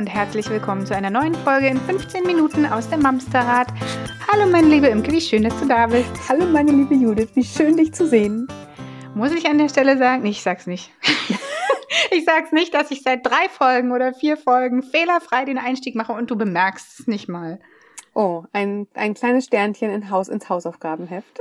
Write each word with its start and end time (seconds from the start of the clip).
Und 0.00 0.06
herzlich 0.06 0.48
willkommen 0.48 0.86
zu 0.86 0.96
einer 0.96 1.10
neuen 1.10 1.34
Folge 1.34 1.66
in 1.66 1.76
15 1.78 2.24
Minuten 2.24 2.64
aus 2.64 2.88
dem 2.88 3.02
Mamsterrad. 3.02 3.66
Hallo 4.32 4.50
meine 4.50 4.66
liebe 4.66 4.86
Imke, 4.86 5.12
wie 5.12 5.20
schön, 5.20 5.42
dass 5.42 5.54
du 5.60 5.68
da 5.68 5.88
bist. 5.88 6.10
Hallo 6.26 6.46
meine 6.46 6.72
liebe 6.72 6.94
Judith, 6.94 7.28
wie 7.34 7.44
schön 7.44 7.76
dich 7.76 7.92
zu 7.92 8.06
sehen. 8.06 8.48
Muss 9.14 9.30
ich 9.30 9.44
an 9.46 9.58
der 9.58 9.68
Stelle 9.68 9.98
sagen? 9.98 10.22
Nee, 10.22 10.30
ich 10.30 10.42
sag's 10.42 10.66
nicht. 10.66 10.90
ich 12.12 12.24
sag's 12.24 12.50
nicht, 12.50 12.72
dass 12.72 12.90
ich 12.90 13.02
seit 13.02 13.26
drei 13.26 13.50
Folgen 13.50 13.92
oder 13.92 14.14
vier 14.14 14.38
Folgen 14.38 14.82
fehlerfrei 14.82 15.44
den 15.44 15.58
Einstieg 15.58 15.94
mache 15.94 16.14
und 16.14 16.30
du 16.30 16.36
bemerkst 16.36 17.00
es 17.00 17.06
nicht 17.06 17.28
mal. 17.28 17.60
Oh, 18.14 18.44
ein, 18.54 18.88
ein 18.94 19.12
kleines 19.12 19.44
Sternchen 19.44 19.90
in 19.90 20.08
Haus, 20.08 20.28
ins 20.30 20.48
Hausaufgabenheft. 20.48 21.38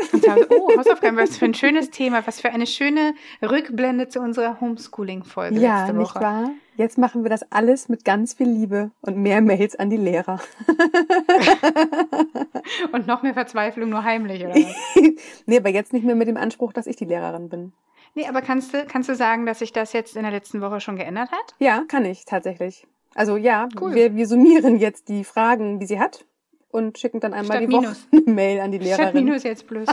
Oh, 0.50 0.70
Hausaufgaben, 0.78 1.16
was 1.16 1.38
für 1.38 1.46
ein 1.46 1.54
schönes 1.54 1.92
Thema, 1.92 2.28
was 2.28 2.42
für 2.42 2.50
eine 2.50 2.68
schöne 2.68 3.14
Rückblende 3.42 4.10
zu 4.10 4.20
unserer 4.20 4.60
Homeschooling-Folge 4.60 5.62
ja, 5.62 5.86
letzte 5.86 5.98
Woche. 5.98 6.20
Nicht 6.20 6.28
wahr? 6.28 6.52
Jetzt 6.80 6.98
machen 6.98 7.24
wir 7.24 7.30
das 7.30 7.44
alles 7.52 7.90
mit 7.90 8.06
ganz 8.06 8.36
viel 8.36 8.48
Liebe 8.48 8.92
und 9.02 9.18
mehr 9.18 9.42
Mails 9.42 9.76
an 9.76 9.90
die 9.90 9.98
Lehrer. 9.98 10.40
und 12.94 13.06
noch 13.06 13.22
mehr 13.22 13.34
Verzweiflung 13.34 13.90
nur 13.90 14.06
heimlich, 14.06 14.46
oder 14.46 14.56
was? 14.56 14.96
nee, 15.46 15.58
aber 15.58 15.68
jetzt 15.68 15.92
nicht 15.92 16.06
mehr 16.06 16.16
mit 16.16 16.30
dem 16.30 16.38
Anspruch, 16.38 16.72
dass 16.72 16.88
ich 16.88 16.96
die 16.96 17.04
Lehrerin 17.04 17.50
bin. 17.50 17.74
Nee, 18.16 18.30
aber 18.30 18.42
kannst 18.42 18.74
du, 18.74 18.86
kannst 18.86 19.10
du 19.10 19.16
sagen, 19.16 19.46
dass 19.46 19.60
sich 19.60 19.74
das 19.74 19.92
jetzt 19.92 20.16
in 20.16 20.24
der 20.24 20.32
letzten 20.32 20.62
Woche 20.62 20.80
schon 20.80 20.96
geändert 20.96 21.34
hat? 21.34 21.54
Ja, 21.60 21.84
kann 21.86 22.06
ich 22.06 22.24
tatsächlich. 22.24 22.88
Also 23.14 23.36
ja, 23.36 23.68
cool. 23.82 23.94
wir, 23.94 24.16
wir 24.16 24.26
summieren 24.26 24.80
jetzt 24.80 25.10
die 25.10 25.26
Fragen, 25.26 25.82
die 25.82 25.86
sie 25.86 26.00
hat 26.00 26.24
und 26.72 26.98
schicken 26.98 27.20
dann 27.20 27.34
einmal 27.34 27.58
Statt 27.58 27.70
die 27.70 27.74
Woche 27.74 27.94
eine 28.14 28.34
Mail 28.34 28.62
an 28.62 28.72
die 28.72 28.78
Lehrerin. 28.78 29.04
Statt 29.04 29.16
Minus 29.16 29.44
jetzt 29.44 29.68
plus. 29.68 29.90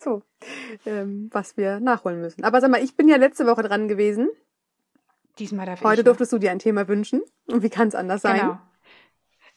so, 0.00 0.22
ähm, 0.84 1.30
was 1.30 1.56
wir 1.56 1.78
nachholen 1.78 2.20
müssen. 2.20 2.42
Aber 2.42 2.60
sag 2.60 2.72
mal, 2.72 2.82
ich 2.82 2.96
bin 2.96 3.06
ja 3.06 3.18
letzte 3.18 3.46
Woche 3.46 3.62
dran 3.62 3.86
gewesen. 3.86 4.30
Diesmal 5.38 5.66
darf 5.66 5.82
Heute 5.82 6.00
ich. 6.00 6.04
durftest 6.04 6.32
du 6.32 6.38
dir 6.38 6.50
ein 6.50 6.58
Thema 6.58 6.88
wünschen. 6.88 7.22
Und 7.46 7.62
wie 7.62 7.70
kann 7.70 7.88
es 7.88 7.94
anders 7.94 8.22
sein? 8.22 8.40
Genau. 8.40 8.58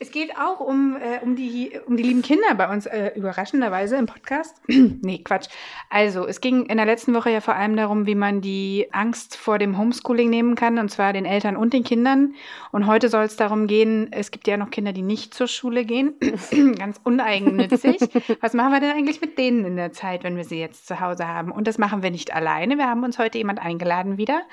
Es 0.01 0.11
geht 0.11 0.37
auch 0.37 0.61
um, 0.61 0.95
äh, 0.95 1.19
um, 1.21 1.35
die, 1.35 1.77
um 1.85 1.97
die 1.97 2.03
lieben 2.03 2.21
Kinder 2.21 2.55
bei 2.55 2.71
uns, 2.71 2.85
äh, 2.85 3.11
überraschenderweise 3.17 3.97
im 3.97 4.05
Podcast. 4.05 4.55
nee, 4.67 5.17
Quatsch. 5.25 5.49
Also, 5.89 6.25
es 6.25 6.39
ging 6.39 6.67
in 6.67 6.77
der 6.77 6.85
letzten 6.85 7.13
Woche 7.13 7.31
ja 7.31 7.41
vor 7.41 7.57
allem 7.57 7.75
darum, 7.75 8.05
wie 8.05 8.15
man 8.15 8.39
die 8.39 8.87
Angst 8.93 9.35
vor 9.35 9.57
dem 9.57 9.77
Homeschooling 9.77 10.29
nehmen 10.29 10.55
kann, 10.55 10.79
und 10.79 10.87
zwar 10.87 11.11
den 11.11 11.25
Eltern 11.25 11.57
und 11.57 11.73
den 11.73 11.83
Kindern. 11.83 12.35
Und 12.71 12.87
heute 12.87 13.09
soll 13.09 13.25
es 13.25 13.35
darum 13.35 13.67
gehen, 13.67 14.07
es 14.11 14.31
gibt 14.31 14.47
ja 14.47 14.55
noch 14.55 14.69
Kinder, 14.69 14.93
die 14.93 15.01
nicht 15.01 15.33
zur 15.33 15.47
Schule 15.47 15.83
gehen. 15.83 16.13
Ganz 16.77 17.01
uneigennützig. 17.03 17.99
Was 18.39 18.53
machen 18.53 18.71
wir 18.71 18.79
denn 18.79 18.91
eigentlich 18.91 19.19
mit 19.19 19.37
denen 19.37 19.65
in 19.65 19.75
der 19.75 19.91
Zeit, 19.91 20.23
wenn 20.23 20.37
wir 20.37 20.45
sie 20.45 20.61
jetzt 20.61 20.87
zu 20.87 21.01
Hause 21.01 21.27
haben? 21.27 21.51
Und 21.51 21.67
das 21.67 21.77
machen 21.77 22.03
wir 22.03 22.11
nicht 22.11 22.33
alleine. 22.33 22.77
Wir 22.77 22.87
haben 22.87 23.03
uns 23.03 23.19
heute 23.19 23.37
jemand 23.37 23.59
eingeladen 23.59 24.17
wieder, 24.17 24.43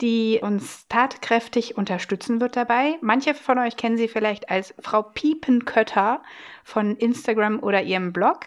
die 0.00 0.38
uns 0.40 0.86
tatkräftig 0.86 1.76
unterstützen 1.76 2.40
wird 2.40 2.54
dabei. 2.54 2.98
Manche 3.00 3.34
von 3.34 3.58
euch 3.58 3.76
kennen 3.76 3.96
sie 3.96 4.06
vielleicht 4.06 4.48
als 4.48 4.72
Frau 4.78 4.91
Piepenkötter 5.00 6.22
von 6.64 6.96
Instagram 6.96 7.60
oder 7.60 7.82
ihrem 7.82 8.12
Blog. 8.12 8.40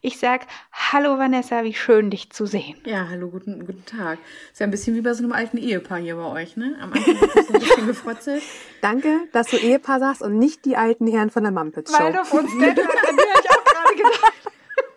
Ich 0.00 0.18
sag 0.18 0.46
Hallo 0.72 1.18
Vanessa, 1.18 1.62
wie 1.62 1.74
schön 1.74 2.10
dich 2.10 2.30
zu 2.30 2.46
sehen. 2.46 2.76
Ja, 2.86 3.08
hallo, 3.10 3.28
guten, 3.28 3.66
guten 3.66 3.84
Tag. 3.84 4.18
Ist 4.50 4.60
ja 4.60 4.66
ein 4.66 4.70
bisschen 4.70 4.96
wie 4.96 5.02
bei 5.02 5.12
so 5.12 5.22
einem 5.22 5.32
alten 5.32 5.58
Ehepaar 5.58 5.98
hier 5.98 6.16
bei 6.16 6.24
euch, 6.24 6.56
ne? 6.56 6.76
Am 6.80 6.92
Anfang 6.92 7.20
wird 7.20 7.46
so 7.46 7.52
ein 7.52 7.60
bisschen 7.60 7.86
gefrotzelt. 7.86 8.42
Danke, 8.80 9.28
dass 9.32 9.48
du 9.48 9.58
Ehepaar 9.58 9.98
sagst 9.98 10.22
und 10.22 10.38
nicht 10.38 10.64
die 10.64 10.76
alten 10.76 11.06
Herren 11.06 11.30
von 11.30 11.42
der 11.42 11.52
Mumpets 11.52 11.94
Show. 11.94 12.02
Weil 12.02 12.12
du 12.14 12.20
uns 12.20 12.32
an 12.32 12.58
dir 12.58 12.70
ich 12.70 13.50
auch 13.50 13.64
gerade 13.64 13.96
gedacht. 13.96 14.32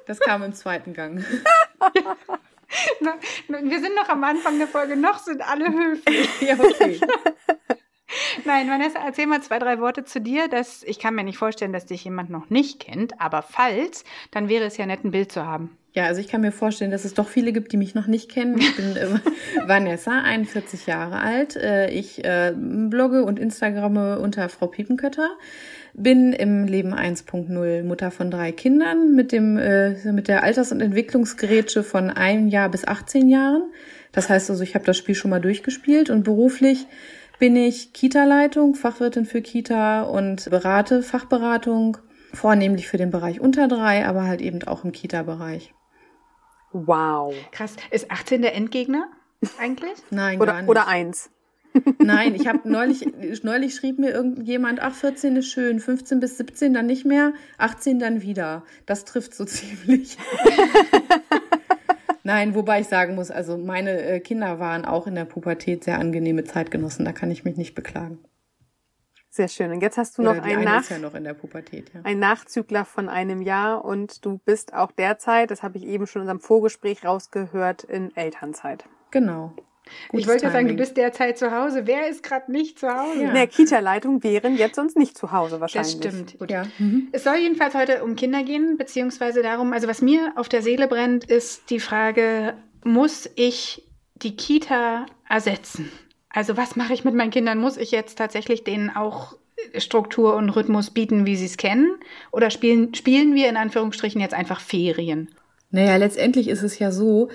Das 0.06 0.20
kam 0.20 0.44
im 0.44 0.54
zweiten 0.54 0.94
Gang. 0.94 1.26
Wir 3.48 3.80
sind 3.80 3.96
noch 3.96 4.10
am 4.10 4.24
Anfang 4.24 4.58
der 4.58 4.68
Folge, 4.68 4.96
noch 4.96 5.20
sind 5.20 5.42
alle 5.42 5.72
höflich. 5.72 6.30
ja, 6.42 6.56
okay. 6.60 7.00
Nein, 8.46 8.70
Vanessa, 8.70 9.00
erzähl 9.06 9.28
mal 9.28 9.42
zwei, 9.42 9.60
drei 9.60 9.80
Worte 9.80 10.04
zu 10.06 10.22
dir. 10.22 10.48
Dass, 10.48 10.84
ich 10.84 11.00
kann 11.00 11.16
mir 11.16 11.24
nicht 11.24 11.38
vorstellen, 11.38 11.74
dass 11.74 11.86
dich 11.86 12.04
jemand 12.04 12.30
noch 12.30 12.50
nicht 12.50 12.80
kennt, 12.80 13.20
aber 13.20 13.42
falls, 13.42 14.04
dann 14.32 14.50
wäre 14.50 14.66
es 14.66 14.78
ja 14.78 14.86
nett, 14.86 15.04
ein 15.04 15.12
Bild 15.12 15.32
zu 15.32 15.46
haben. 15.46 15.78
Ja, 15.96 16.06
also 16.06 16.22
ich 16.22 16.28
kann 16.28 16.42
mir 16.42 16.52
vorstellen, 16.52 16.90
dass 16.90 17.06
es 17.06 17.14
doch 17.14 17.28
viele 17.28 17.54
gibt, 17.54 17.72
die 17.72 17.78
mich 17.78 17.94
noch 17.94 18.08
nicht 18.08 18.32
kennen. 18.32 18.58
Ich 18.58 18.76
bin 18.76 18.96
äh, 18.96 19.08
Vanessa, 19.68 20.22
41 20.24 20.88
Jahre 20.88 21.20
alt. 21.20 21.56
Äh, 21.56 21.92
ich 21.92 22.26
äh, 22.26 22.52
blogge 22.56 23.24
und 23.24 23.38
Instagramme 23.38 24.18
unter 24.18 24.50
Frau 24.50 24.66
Piepenkötter. 24.66 25.30
Bin 25.94 26.34
im 26.34 26.66
Leben 26.66 26.96
1.0 26.96 27.84
Mutter 27.84 28.10
von 28.10 28.32
drei 28.32 28.52
Kindern 28.52 29.14
mit 29.14 29.32
dem 29.32 29.60
äh, 29.60 30.12
mit 30.12 30.28
der 30.28 30.42
Alters- 30.42 30.72
und 30.72 30.82
Entwicklungsgerätsche 30.82 31.84
von 31.84 32.10
einem 32.10 32.48
Jahr 32.48 32.70
bis 32.70 32.88
18 32.88 33.30
Jahren. 33.30 33.72
Das 34.12 34.30
heißt 34.30 34.50
also, 34.50 34.64
ich 34.64 34.74
habe 34.74 34.86
das 34.86 34.98
Spiel 34.98 35.14
schon 35.14 35.30
mal 35.30 35.42
durchgespielt 35.42 36.10
und 36.10 36.24
beruflich 36.24 36.88
bin 37.40 37.56
ich 37.56 37.94
Kita-Leitung, 37.94 38.76
Fachwirtin 38.76 39.26
für 39.26 39.42
Kita 39.42 40.04
und 40.04 40.50
berate 40.50 41.04
Fachberatung, 41.04 41.98
vornehmlich 42.34 42.88
für 42.88 42.98
den 42.98 43.12
Bereich 43.12 43.40
unter 43.40 43.68
drei, 43.68 44.06
aber 44.06 44.24
halt 44.24 44.42
eben 44.42 44.64
auch 44.64 44.84
im 44.84 44.92
Kita-Bereich. 44.92 45.74
Wow. 46.72 47.34
Krass. 47.52 47.76
Ist 47.92 48.10
18 48.12 48.42
der 48.42 48.56
Endgegner 48.56 49.08
eigentlich? 49.60 49.94
Nein, 50.10 50.42
oder, 50.42 50.54
gar 50.54 50.62
nicht. 50.62 50.70
Oder 50.70 50.88
eins. 50.88 51.30
Nein, 52.00 52.36
ich 52.36 52.48
habe 52.48 52.70
neulich, 52.70 53.06
neulich 53.44 53.76
schrieb 53.76 53.98
mir 53.98 54.12
irgendjemand, 54.12 54.80
ach, 54.80 54.94
14 54.94 55.36
ist 55.38 55.48
schön, 55.48 55.80
15 55.80 56.20
bis 56.20 56.38
17 56.38 56.74
dann 56.74 56.86
nicht 56.86 57.06
mehr, 57.06 57.34
18 57.58 58.00
dann 58.00 58.22
wieder. 58.22 58.64
Das 58.86 59.06
trifft 59.06 59.34
so 59.34 59.46
ziemlich. 59.46 60.18
Nein, 62.24 62.56
wobei 62.56 62.80
ich 62.80 62.88
sagen 62.88 63.16
muss, 63.16 63.32
also 63.32 63.58
meine 63.58 64.02
äh, 64.02 64.20
Kinder 64.22 64.60
waren 64.60 64.86
auch 64.86 65.08
in 65.08 65.16
der 65.16 65.26
Pubertät 65.26 65.84
sehr 65.84 66.00
angenehme 66.00 66.46
Zeitgenossen, 66.46 67.04
da 67.04 67.12
kann 67.12 67.30
ich 67.32 67.44
mich 67.44 67.58
nicht 67.58 67.76
beklagen. 67.76 68.20
Sehr 69.30 69.48
schön. 69.48 69.72
Und 69.72 69.82
jetzt 69.82 69.98
hast 69.98 70.18
du 70.18 70.22
Oder 70.22 70.36
noch 70.36 70.44
einen, 70.44 70.58
eine 70.58 70.66
Nach 70.66 70.90
ja 70.90 71.00
noch 71.00 71.16
in 71.16 71.24
der 71.24 71.34
Pubertät, 71.34 71.92
ja. 71.94 72.02
einen 72.04 72.20
Nachzügler 72.20 72.86
von 72.86 73.10
einem 73.10 73.42
Jahr 73.42 73.84
und 73.84 74.24
du 74.24 74.38
bist 74.38 74.74
auch 74.74 74.92
derzeit, 74.92 75.52
das 75.52 75.64
habe 75.64 75.78
ich 75.78 75.86
eben 75.86 76.08
schon 76.08 76.22
in 76.22 76.30
unserem 76.30 76.40
Vorgespräch 76.40 77.04
rausgehört, 77.04 77.84
in 77.84 78.16
Elternzeit. 78.16 78.86
Genau. 79.12 79.54
Ich 79.86 80.10
Gutes 80.10 80.28
wollte 80.28 80.46
ja 80.46 80.52
sagen, 80.52 80.68
du 80.68 80.76
bist 80.76 80.98
derzeit 80.98 81.38
zu 81.38 81.52
Hause. 81.52 81.86
Wer 81.86 82.08
ist 82.10 82.24
gerade 82.24 82.52
nicht 82.52 82.80
zu 82.80 82.88
Hause? 82.88 83.22
Ja. 83.22 83.28
In 83.30 83.34
der 83.34 83.48
Kita-Leitung 83.48 84.24
wären 84.24 84.56
jetzt 84.58 84.76
sonst 84.76 84.98
nicht 84.98 85.18
zu 85.18 85.32
Hause 85.32 85.60
wahrscheinlich. 85.60 86.00
Das 86.00 86.14
stimmt. 86.14 86.40
Gut. 86.40 86.52
Ja. 86.52 86.66
Mhm. 86.80 87.10
Es 87.12 87.24
soll 87.24 87.36
jedenfalls 87.36 87.74
heute 87.74 88.04
um 88.04 88.16
Kinder 88.16 88.44
gehen, 88.44 88.78
beziehungsweise 88.78 89.42
darum, 89.42 89.74
also 89.74 89.88
was 89.88 90.02
mir 90.02 90.34
auf 90.36 90.50
der 90.50 90.62
Seele 90.62 90.88
brennt, 90.88 91.26
ist 91.26 91.70
die 91.70 91.80
Frage, 91.80 92.56
muss 92.84 93.30
ich 93.36 93.84
die 94.16 94.36
Kita 94.36 95.06
ersetzen? 95.28 95.92
Also 96.30 96.58
was 96.58 96.76
mache 96.76 96.94
ich 96.94 97.04
mit 97.04 97.14
meinen 97.14 97.32
Kindern? 97.32 97.60
Muss 97.60 97.78
ich 97.78 97.92
jetzt 97.92 98.18
tatsächlich 98.18 98.64
denen 98.64 98.90
auch 98.90 99.36
Struktur 99.78 100.36
und 100.36 100.50
Rhythmus 100.50 100.90
bieten, 100.90 101.26
wie 101.26 101.36
sie 101.36 101.46
es 101.46 101.58
kennen? 101.58 101.96
Oder 102.32 102.50
spielen, 102.50 102.94
spielen 102.96 103.36
wir 103.36 103.50
in 103.50 103.58
Anführungsstrichen 103.58 104.20
jetzt 104.20 104.34
einfach 104.34 104.60
Ferien? 104.60 105.30
Naja, 105.70 105.96
letztendlich 105.96 106.50
ist 106.50 106.62
es 106.62 106.78
ja 106.78 106.92
so, 106.92 107.30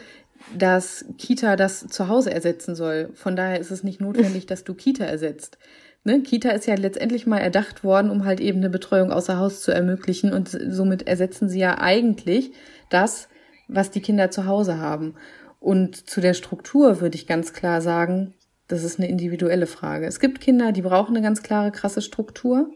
dass 0.56 1.04
Kita 1.19 1.56
das 1.56 1.86
zu 1.88 2.09
Hause 2.09 2.32
ersetzen 2.32 2.75
soll. 2.75 3.10
Von 3.14 3.36
daher 3.36 3.60
ist 3.60 3.70
es 3.70 3.82
nicht 3.82 4.00
notwendig, 4.00 4.47
dass 4.47 4.64
du 4.64 4.75
Kita 4.75 5.04
ersetzt. 5.04 5.59
Ne? 6.04 6.22
Kita 6.22 6.50
ist 6.50 6.66
ja 6.66 6.75
letztendlich 6.75 7.26
mal 7.26 7.38
erdacht 7.38 7.84
worden, 7.84 8.10
um 8.10 8.25
halt 8.25 8.41
eben 8.41 8.58
eine 8.58 8.70
Betreuung 8.70 9.12
außer 9.12 9.38
Haus 9.38 9.60
zu 9.60 9.72
ermöglichen 9.72 10.32
und 10.32 10.48
somit 10.48 11.06
ersetzen 11.06 11.48
sie 11.48 11.60
ja 11.60 11.78
eigentlich 11.78 12.53
das, 12.91 13.28
was 13.69 13.91
die 13.91 14.00
Kinder 14.00 14.31
zu 14.31 14.47
Hause 14.47 14.78
haben. 14.78 15.14
Und 15.60 16.08
zu 16.08 16.20
der 16.20 16.34
Struktur 16.34 17.00
würde 17.00 17.16
ich 17.16 17.26
ganz 17.26 17.53
klar 17.53 17.81
sagen, 17.81 18.34
das 18.69 18.84
ist 18.84 18.98
eine 18.98 19.08
individuelle 19.08 19.66
Frage. 19.66 20.06
Es 20.06 20.20
gibt 20.20 20.41
Kinder, 20.41 20.72
die 20.72 20.82
brauchen 20.82 21.16
eine 21.16 21.25
ganz 21.25 21.43
klare, 21.43 21.73
krasse 21.73 22.02
Struktur. 22.02 22.70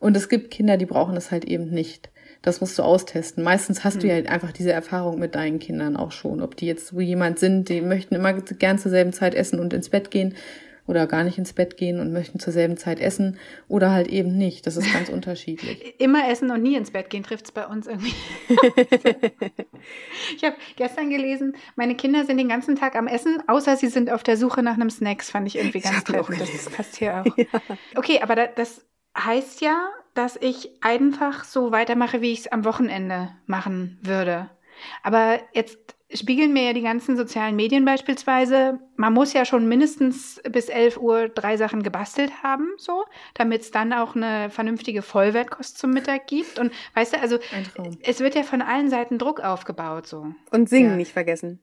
Und 0.00 0.16
es 0.16 0.28
gibt 0.28 0.50
Kinder, 0.50 0.76
die 0.76 0.86
brauchen 0.86 1.16
es 1.16 1.30
halt 1.30 1.44
eben 1.44 1.70
nicht. 1.70 2.10
Das 2.42 2.60
musst 2.60 2.78
du 2.78 2.82
austesten. 2.82 3.42
Meistens 3.42 3.84
hast 3.84 4.02
du 4.02 4.06
ja 4.06 4.14
einfach 4.30 4.52
diese 4.52 4.72
Erfahrung 4.72 5.18
mit 5.18 5.34
deinen 5.34 5.58
Kindern 5.58 5.96
auch 5.96 6.12
schon. 6.12 6.40
Ob 6.40 6.56
die 6.56 6.66
jetzt 6.66 6.88
so 6.88 7.00
jemand 7.00 7.38
sind, 7.38 7.68
die 7.68 7.80
möchten 7.80 8.14
immer 8.14 8.32
gern 8.32 8.78
zur 8.78 8.90
selben 8.90 9.12
Zeit 9.12 9.34
essen 9.34 9.58
und 9.58 9.72
ins 9.72 9.88
Bett 9.88 10.10
gehen 10.10 10.34
oder 10.88 11.06
gar 11.06 11.22
nicht 11.22 11.36
ins 11.36 11.52
Bett 11.52 11.76
gehen 11.76 12.00
und 12.00 12.12
möchten 12.12 12.40
zur 12.40 12.52
selben 12.52 12.76
Zeit 12.76 12.98
essen 12.98 13.38
oder 13.68 13.92
halt 13.92 14.08
eben 14.08 14.36
nicht. 14.36 14.66
Das 14.66 14.76
ist 14.76 14.90
ganz 14.92 15.08
unterschiedlich. 15.10 16.00
Immer 16.00 16.28
essen 16.30 16.50
und 16.50 16.62
nie 16.62 16.76
ins 16.76 16.90
Bett 16.90 17.10
gehen 17.10 17.22
trifft 17.22 17.44
es 17.44 17.52
bei 17.52 17.66
uns 17.66 17.86
irgendwie. 17.86 18.14
ich 20.34 20.44
habe 20.44 20.56
gestern 20.76 21.10
gelesen, 21.10 21.54
meine 21.76 21.94
Kinder 21.94 22.24
sind 22.24 22.38
den 22.38 22.48
ganzen 22.48 22.74
Tag 22.74 22.96
am 22.96 23.06
Essen, 23.06 23.42
außer 23.46 23.76
sie 23.76 23.88
sind 23.88 24.10
auf 24.10 24.22
der 24.22 24.36
Suche 24.36 24.62
nach 24.62 24.74
einem 24.74 24.90
Snacks. 24.90 25.30
Fand 25.30 25.46
ich 25.46 25.56
irgendwie 25.56 25.80
ganz 25.80 26.02
treffend. 26.04 26.40
Das 26.40 26.70
passt 26.70 26.96
hier 26.96 27.22
auch. 27.22 27.36
Okay, 27.94 28.20
aber 28.22 28.34
da, 28.34 28.46
das 28.46 28.86
heißt 29.16 29.60
ja, 29.60 29.88
dass 30.18 30.36
ich 30.36 30.70
einfach 30.80 31.44
so 31.44 31.70
weitermache, 31.70 32.20
wie 32.20 32.32
ich 32.32 32.40
es 32.40 32.46
am 32.48 32.64
Wochenende 32.64 33.30
machen 33.46 34.00
würde. 34.02 34.50
Aber 35.04 35.38
jetzt 35.52 35.78
spiegeln 36.12 36.52
mir 36.52 36.64
ja 36.64 36.72
die 36.72 36.82
ganzen 36.82 37.16
sozialen 37.16 37.54
Medien 37.54 37.84
beispielsweise, 37.84 38.80
man 38.96 39.12
muss 39.12 39.32
ja 39.32 39.44
schon 39.44 39.68
mindestens 39.68 40.40
bis 40.50 40.68
11 40.68 40.96
Uhr 40.96 41.28
drei 41.28 41.56
Sachen 41.56 41.84
gebastelt 41.84 42.42
haben, 42.42 42.68
so, 42.78 43.04
damit 43.34 43.62
es 43.62 43.70
dann 43.70 43.92
auch 43.92 44.16
eine 44.16 44.50
vernünftige 44.50 45.02
Vollwertkost 45.02 45.78
zum 45.78 45.90
Mittag 45.90 46.26
gibt. 46.26 46.58
Und 46.58 46.72
weißt 46.94 47.14
du, 47.14 47.20
also 47.20 47.38
es 48.02 48.18
wird 48.18 48.34
ja 48.34 48.42
von 48.42 48.60
allen 48.60 48.90
Seiten 48.90 49.18
Druck 49.18 49.40
aufgebaut, 49.40 50.08
so. 50.08 50.32
Und 50.50 50.68
singen 50.68 50.90
Ja. 50.90 50.96
nicht 50.96 51.12
vergessen. 51.12 51.60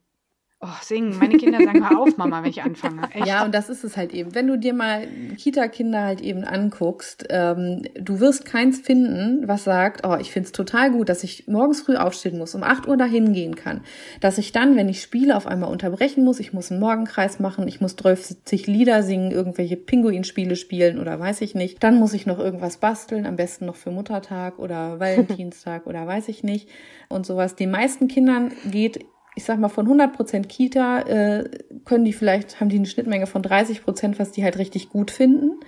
Oh, 0.61 0.67
singen. 0.81 1.19
Meine 1.19 1.37
Kinder 1.37 1.59
sagen 1.61 1.79
mal 1.79 1.95
auf, 1.95 2.15
Mama, 2.17 2.41
wenn 2.41 2.49
ich 2.49 2.63
anfange. 2.63 3.09
Echt? 3.13 3.27
Ja, 3.27 3.43
und 3.43 3.53
das 3.53 3.69
ist 3.69 3.83
es 3.83 3.97
halt 3.97 4.13
eben. 4.13 4.33
Wenn 4.33 4.47
du 4.47 4.57
dir 4.57 4.73
mal 4.73 5.05
Kita-Kinder 5.37 6.01
halt 6.01 6.21
eben 6.21 6.45
anguckst, 6.45 7.25
ähm, 7.29 7.81
du 7.93 8.21
wirst 8.21 8.45
keins 8.45 8.79
finden, 8.79 9.47
was 9.47 9.65
sagt, 9.65 10.07
oh, 10.07 10.15
ich 10.15 10.31
find's 10.31 10.53
total 10.53 10.91
gut, 10.91 11.09
dass 11.09 11.25
ich 11.25 11.47
morgens 11.47 11.81
früh 11.81 11.97
aufstehen 11.97 12.37
muss, 12.37 12.55
um 12.55 12.63
8 12.63 12.87
Uhr 12.87 12.95
dahin 12.95 13.33
gehen 13.33 13.55
kann. 13.55 13.81
Dass 14.21 14.37
ich 14.37 14.53
dann, 14.53 14.77
wenn 14.77 14.87
ich 14.87 15.01
spiele, 15.01 15.35
auf 15.35 15.45
einmal 15.45 15.69
unterbrechen 15.69 16.23
muss, 16.23 16.39
ich 16.39 16.53
muss 16.53 16.71
einen 16.71 16.79
Morgenkreis 16.79 17.39
machen, 17.39 17.67
ich 17.67 17.81
muss 17.81 17.97
30 17.97 18.65
Lieder 18.65 19.03
singen, 19.03 19.31
irgendwelche 19.31 19.75
Pinguinspiele 19.75 20.55
spielen 20.55 20.99
oder 20.99 21.19
weiß 21.19 21.41
ich 21.41 21.53
nicht. 21.53 21.83
Dann 21.83 21.99
muss 21.99 22.13
ich 22.13 22.25
noch 22.25 22.39
irgendwas 22.39 22.77
basteln, 22.77 23.25
am 23.25 23.35
besten 23.35 23.65
noch 23.65 23.75
für 23.75 23.91
Muttertag 23.91 24.57
oder 24.57 24.99
Valentinstag 25.01 25.85
oder 25.85 26.07
weiß 26.07 26.29
ich 26.29 26.43
nicht 26.43 26.69
und 27.09 27.25
sowas. 27.25 27.55
Den 27.55 27.71
meisten 27.71 28.07
Kindern 28.07 28.53
geht 28.71 29.05
ich 29.35 29.43
sag 29.43 29.59
mal, 29.59 29.69
von 29.69 29.85
100 29.85 30.13
Prozent 30.13 30.49
Kita 30.49 31.01
äh, 31.01 31.49
können 31.83 32.05
die 32.05 32.13
vielleicht, 32.13 32.59
haben 32.59 32.69
die 32.69 32.77
eine 32.77 32.85
Schnittmenge 32.85 33.27
von 33.27 33.41
30 33.41 33.83
Prozent, 33.83 34.17
was 34.17 34.31
die 34.31 34.43
halt 34.43 34.57
richtig 34.57 34.89
gut 34.89 35.11
finden. 35.11 35.59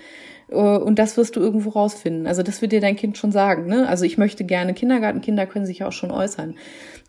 Äh, 0.49 0.55
und 0.55 0.97
das 0.99 1.17
wirst 1.17 1.35
du 1.35 1.41
irgendwo 1.41 1.71
rausfinden. 1.71 2.27
Also 2.27 2.43
das 2.43 2.61
wird 2.61 2.71
dir 2.71 2.81
dein 2.81 2.95
Kind 2.95 3.17
schon 3.17 3.31
sagen. 3.31 3.67
Ne? 3.67 3.87
Also 3.87 4.05
ich 4.05 4.17
möchte 4.17 4.45
gerne 4.45 4.73
Kindergartenkinder 4.73 5.45
können 5.45 5.65
sich 5.65 5.83
auch 5.83 5.91
schon 5.91 6.11
äußern. 6.11 6.55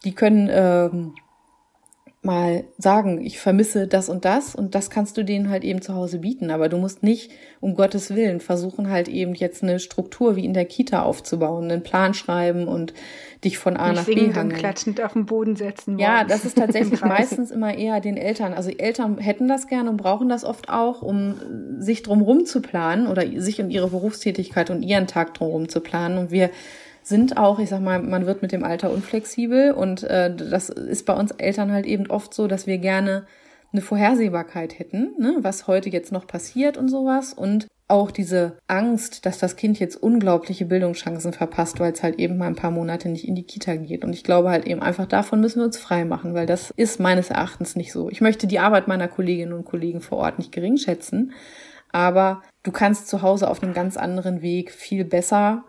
Die 0.05 0.15
können 0.15 0.49
ähm, 0.51 1.15
mal 2.29 2.65
sagen, 2.77 3.25
ich 3.25 3.41
vermisse 3.41 3.89
das 3.89 4.11
und 4.11 4.27
das 4.27 4.55
und 4.55 4.75
das 4.75 4.91
kannst 4.91 5.17
du 5.17 5.25
denen 5.25 5.49
halt 5.49 5.65
eben 5.65 5.81
zu 5.81 5.95
Hause 5.95 6.19
bieten. 6.19 6.51
Aber 6.51 6.69
du 6.69 6.77
musst 6.77 7.03
nicht 7.03 7.33
um 7.61 7.75
Gottes 7.75 8.15
Willen 8.15 8.41
versuchen 8.41 8.91
halt 8.91 9.09
eben 9.09 9.35
jetzt 9.35 9.63
eine 9.63 9.81
Struktur 9.81 10.37
wie 10.37 10.45
in 10.45 10.53
der 10.53 10.67
Kita 10.67 11.03
aufzubauen, 11.03 11.71
einen 11.71 11.83
Plan 11.83 12.13
schreiben 12.13 12.69
und 12.69 12.93
dich 13.45 13.57
von 13.57 13.79
A 13.79 13.93
nach 13.95 14.05
B 14.05 14.33
hangeln. 14.35 14.53
klatschend 14.53 15.01
auf 15.01 15.15
den 15.15 15.25
Boden 15.25 15.57
setzen. 15.57 15.99
Ja, 15.99 16.25
das 16.25 16.45
ist 16.45 16.59
tatsächlich 16.59 17.01
meistens 17.05 17.51
immer 17.51 17.75
eher 17.75 18.01
den 18.01 18.19
Eltern. 18.19 18.53
Also 18.53 18.71
Eltern 18.71 19.17
hätten 19.17 19.49
das 19.49 19.67
gerne 19.67 19.89
und 19.89 19.97
brauchen 19.97 20.29
das 20.29 20.45
oft 20.45 20.69
auch, 20.69 21.01
um 21.01 21.81
sich 21.81 22.03
drumherum 22.03 22.45
zu 22.45 22.61
planen 22.61 23.07
oder 23.07 23.25
sich 23.41 23.61
und 23.61 23.71
ihre 23.71 23.89
Berufstätigkeit 23.89 24.69
und 24.69 24.83
ihren 24.83 25.07
Tag 25.07 25.33
drumherum 25.33 25.69
zu 25.71 25.81
planen. 25.81 26.19
Und 26.19 26.31
wir 26.31 26.51
sind 27.09 27.37
auch, 27.37 27.59
ich 27.59 27.69
sag 27.69 27.81
mal, 27.81 28.01
man 28.01 28.27
wird 28.27 28.43
mit 28.43 28.53
dem 28.53 28.65
Alter 28.65 28.91
unflexibel 28.91 29.73
und 29.73 30.05
äh, 30.05 30.35
das 30.35 30.69
ist 30.69 31.07
bei 31.07 31.15
uns 31.15 31.33
Eltern 31.33 31.73
halt 31.73 31.87
eben 31.87 32.09
oft 32.09 32.35
so, 32.35 32.47
dass 32.47 32.67
wir 32.67 32.79
gerne 32.79 33.27
eine 33.73 33.83
Vorhersehbarkeit 33.83 34.79
hätten, 34.79 35.15
ne, 35.19 35.37
was 35.41 35.67
heute 35.67 35.91
jetzt 35.91 36.13
noch 36.13 36.27
passiert 36.27 36.77
und 36.79 36.89
sowas 36.89 37.35
und 37.35 37.67
auch 37.89 38.11
diese 38.11 38.59
Angst, 38.67 39.25
dass 39.25 39.39
das 39.39 39.57
Kind 39.57 39.79
jetzt 39.79 39.97
unglaubliche 39.97 40.67
Bildungschancen 40.67 41.33
verpasst, 41.33 41.81
weil 41.81 41.93
es 41.93 42.03
halt 42.03 42.19
eben 42.19 42.37
mal 42.37 42.47
ein 42.47 42.55
paar 42.55 42.71
Monate 42.71 43.09
nicht 43.09 43.27
in 43.27 43.35
die 43.35 43.45
Kita 43.45 43.77
geht. 43.77 44.05
Und 44.05 44.13
ich 44.13 44.25
glaube 44.25 44.51
halt 44.51 44.67
eben 44.67 44.83
einfach 44.83 45.07
davon 45.07 45.41
müssen 45.41 45.61
wir 45.61 45.65
uns 45.65 45.79
frei 45.79 46.05
machen, 46.05 46.35
weil 46.35 46.45
das 46.45 46.71
ist 46.77 47.01
meines 47.01 47.31
Erachtens 47.31 47.77
nicht 47.77 47.93
so. 47.93 48.11
Ich 48.11 48.21
möchte 48.21 48.47
die 48.47 48.59
Arbeit 48.59 48.89
meiner 48.89 49.09
Kolleginnen 49.09 49.55
und 49.55 49.65
Kollegen 49.65 50.03
vor 50.03 50.19
Ort 50.19 50.39
nicht 50.39 50.53
gering 50.53 50.77
schätzen, 50.77 51.33
aber 51.91 52.43
du 52.63 52.73
kannst 52.73 53.09
zu 53.09 53.23
Hause 53.23 53.49
auf 53.49 53.63
einem 53.63 53.73
ganz 53.73 53.97
anderen 53.97 54.43
Weg 54.43 54.71
viel 54.71 55.07
besser 55.07 55.65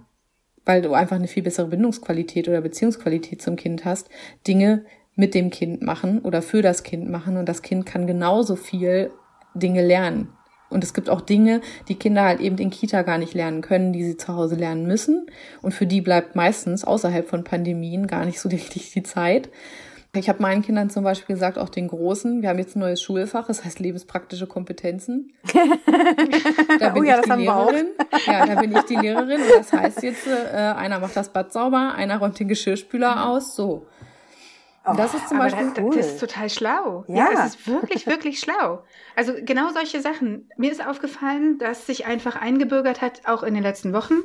weil 0.69 0.83
du 0.83 0.93
einfach 0.93 1.15
eine 1.15 1.27
viel 1.27 1.41
bessere 1.41 1.65
Bindungsqualität 1.65 2.47
oder 2.47 2.61
Beziehungsqualität 2.61 3.41
zum 3.41 3.55
Kind 3.55 3.85
hast, 3.85 4.07
Dinge 4.47 4.85
mit 5.15 5.33
dem 5.33 5.49
Kind 5.49 5.81
machen 5.81 6.19
oder 6.19 6.43
für 6.43 6.61
das 6.61 6.83
Kind 6.83 7.09
machen 7.09 7.37
und 7.37 7.49
das 7.49 7.63
Kind 7.63 7.87
kann 7.87 8.05
genauso 8.05 8.55
viel 8.55 9.09
Dinge 9.55 9.83
lernen. 9.83 10.29
Und 10.69 10.83
es 10.83 10.93
gibt 10.93 11.09
auch 11.09 11.21
Dinge, 11.21 11.61
die 11.87 11.95
Kinder 11.95 12.21
halt 12.21 12.39
eben 12.39 12.59
in 12.59 12.69
Kita 12.69 13.01
gar 13.01 13.17
nicht 13.17 13.33
lernen 13.33 13.61
können, 13.61 13.93
die 13.93 14.03
sie 14.03 14.15
zu 14.15 14.35
Hause 14.35 14.53
lernen 14.53 14.85
müssen. 14.85 15.25
Und 15.63 15.73
für 15.73 15.87
die 15.87 16.01
bleibt 16.01 16.35
meistens 16.35 16.83
außerhalb 16.83 17.27
von 17.27 17.43
Pandemien 17.43 18.05
gar 18.05 18.25
nicht 18.25 18.39
so 18.39 18.47
richtig 18.49 18.91
die 18.91 19.01
Zeit. 19.01 19.49
Ich 20.13 20.27
habe 20.27 20.41
meinen 20.41 20.63
Kindern 20.63 20.89
zum 20.89 21.03
Beispiel 21.03 21.35
gesagt, 21.35 21.59
auch 21.59 21.69
den 21.69 21.87
Großen, 21.87 22.41
wir 22.41 22.49
haben 22.49 22.57
jetzt 22.57 22.75
ein 22.75 22.79
neues 22.79 22.99
Schulfach, 23.01 23.45
das 23.45 23.63
heißt 23.63 23.79
lebenspraktische 23.79 24.47
Kompetenzen. 24.47 25.33
da 26.79 26.89
bin 26.89 27.03
oh 27.03 27.05
ja, 27.05 27.19
ich 27.19 27.25
die 27.25 27.31
Lehrerin. 27.41 27.87
Ja, 28.25 28.45
da 28.47 28.59
bin 28.59 28.75
ich 28.75 28.81
die 28.83 28.95
Lehrerin 28.95 29.39
und 29.39 29.51
das 29.55 29.71
heißt 29.71 30.01
jetzt, 30.01 30.25
äh, 30.25 30.55
einer 30.55 30.99
macht 30.99 31.15
das 31.15 31.29
Bad 31.29 31.53
sauber, 31.53 31.93
einer 31.95 32.17
räumt 32.17 32.39
den 32.39 32.47
Geschirrspüler 32.47 33.27
aus, 33.27 33.55
so. 33.55 33.85
Oh, 34.85 34.93
das 34.95 35.13
ist 35.13 35.29
zum 35.29 35.37
Beispiel 35.37 35.71
das, 35.75 35.83
cool. 35.83 35.95
das 35.95 36.07
ist 36.07 36.19
total 36.19 36.49
schlau. 36.49 37.03
Ja. 37.07 37.31
ja, 37.31 37.45
es 37.45 37.55
ist 37.55 37.67
wirklich, 37.67 38.07
wirklich 38.07 38.39
schlau. 38.39 38.81
Also 39.15 39.33
genau 39.39 39.69
solche 39.71 40.01
Sachen. 40.01 40.49
Mir 40.57 40.71
ist 40.71 40.85
aufgefallen, 40.85 41.59
dass 41.59 41.85
sich 41.85 42.07
einfach 42.07 42.35
eingebürgert 42.35 43.01
hat, 43.01 43.21
auch 43.25 43.43
in 43.43 43.53
den 43.53 43.61
letzten 43.61 43.93
Wochen, 43.93 44.15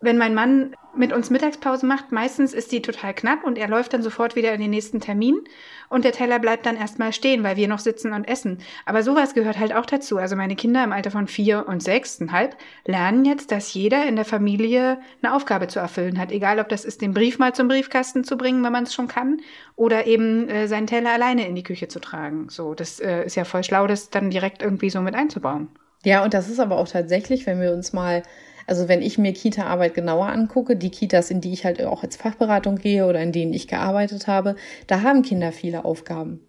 wenn 0.00 0.16
mein 0.16 0.34
Mann 0.34 0.74
mit 0.96 1.12
uns 1.12 1.30
Mittagspause 1.30 1.86
macht, 1.86 2.10
meistens 2.10 2.52
ist 2.52 2.72
die 2.72 2.82
total 2.82 3.14
knapp 3.14 3.44
und 3.44 3.58
er 3.58 3.68
läuft 3.68 3.92
dann 3.92 4.02
sofort 4.02 4.34
wieder 4.34 4.52
in 4.52 4.60
den 4.60 4.70
nächsten 4.70 5.00
Termin 5.00 5.40
und 5.88 6.04
der 6.04 6.12
Teller 6.12 6.38
bleibt 6.38 6.66
dann 6.66 6.76
erstmal 6.76 7.12
stehen, 7.12 7.44
weil 7.44 7.56
wir 7.56 7.68
noch 7.68 7.78
sitzen 7.78 8.12
und 8.12 8.26
essen. 8.26 8.58
Aber 8.86 9.02
sowas 9.02 9.34
gehört 9.34 9.58
halt 9.58 9.74
auch 9.74 9.86
dazu. 9.86 10.16
Also 10.16 10.36
meine 10.36 10.56
Kinder 10.56 10.82
im 10.82 10.92
Alter 10.92 11.10
von 11.10 11.28
vier 11.28 11.68
und 11.68 11.82
sechseinhalb 11.82 12.56
lernen 12.86 13.24
jetzt, 13.24 13.52
dass 13.52 13.74
jeder 13.74 14.06
in 14.06 14.16
der 14.16 14.24
Familie 14.24 14.98
eine 15.22 15.34
Aufgabe 15.34 15.68
zu 15.68 15.78
erfüllen 15.78 16.18
hat. 16.18 16.32
Egal, 16.32 16.58
ob 16.58 16.68
das 16.68 16.84
ist, 16.84 17.02
den 17.02 17.14
Brief 17.14 17.38
mal 17.38 17.54
zum 17.54 17.68
Briefkasten 17.68 18.24
zu 18.24 18.36
bringen, 18.36 18.64
wenn 18.64 18.72
man 18.72 18.84
es 18.84 18.94
schon 18.94 19.08
kann, 19.08 19.40
oder 19.76 20.06
eben 20.06 20.48
äh, 20.48 20.66
seinen 20.66 20.86
Teller 20.86 21.12
alleine 21.12 21.46
in 21.46 21.54
die 21.54 21.62
Küche 21.62 21.88
zu 21.88 22.00
tragen. 22.00 22.48
So, 22.48 22.74
das 22.74 23.00
äh, 23.00 23.24
ist 23.24 23.36
ja 23.36 23.44
voll 23.44 23.64
schlau, 23.64 23.86
das 23.86 24.10
dann 24.10 24.30
direkt 24.30 24.62
irgendwie 24.62 24.90
so 24.90 25.00
mit 25.02 25.14
einzubauen. 25.14 25.68
Ja, 26.04 26.24
und 26.24 26.32
das 26.32 26.48
ist 26.48 26.60
aber 26.60 26.78
auch 26.78 26.88
tatsächlich, 26.88 27.46
wenn 27.46 27.60
wir 27.60 27.72
uns 27.72 27.92
mal 27.92 28.22
also 28.70 28.86
wenn 28.86 29.02
ich 29.02 29.18
mir 29.18 29.32
Kita-Arbeit 29.32 29.94
genauer 29.94 30.28
angucke, 30.28 30.76
die 30.76 30.90
Kitas, 30.90 31.32
in 31.32 31.40
die 31.40 31.52
ich 31.52 31.64
halt 31.64 31.84
auch 31.84 32.04
als 32.04 32.14
Fachberatung 32.14 32.76
gehe 32.76 33.04
oder 33.04 33.20
in 33.20 33.32
denen 33.32 33.52
ich 33.52 33.66
gearbeitet 33.66 34.28
habe, 34.28 34.54
da 34.86 35.02
haben 35.02 35.22
Kinder 35.22 35.50
viele 35.50 35.84
Aufgaben. 35.84 36.46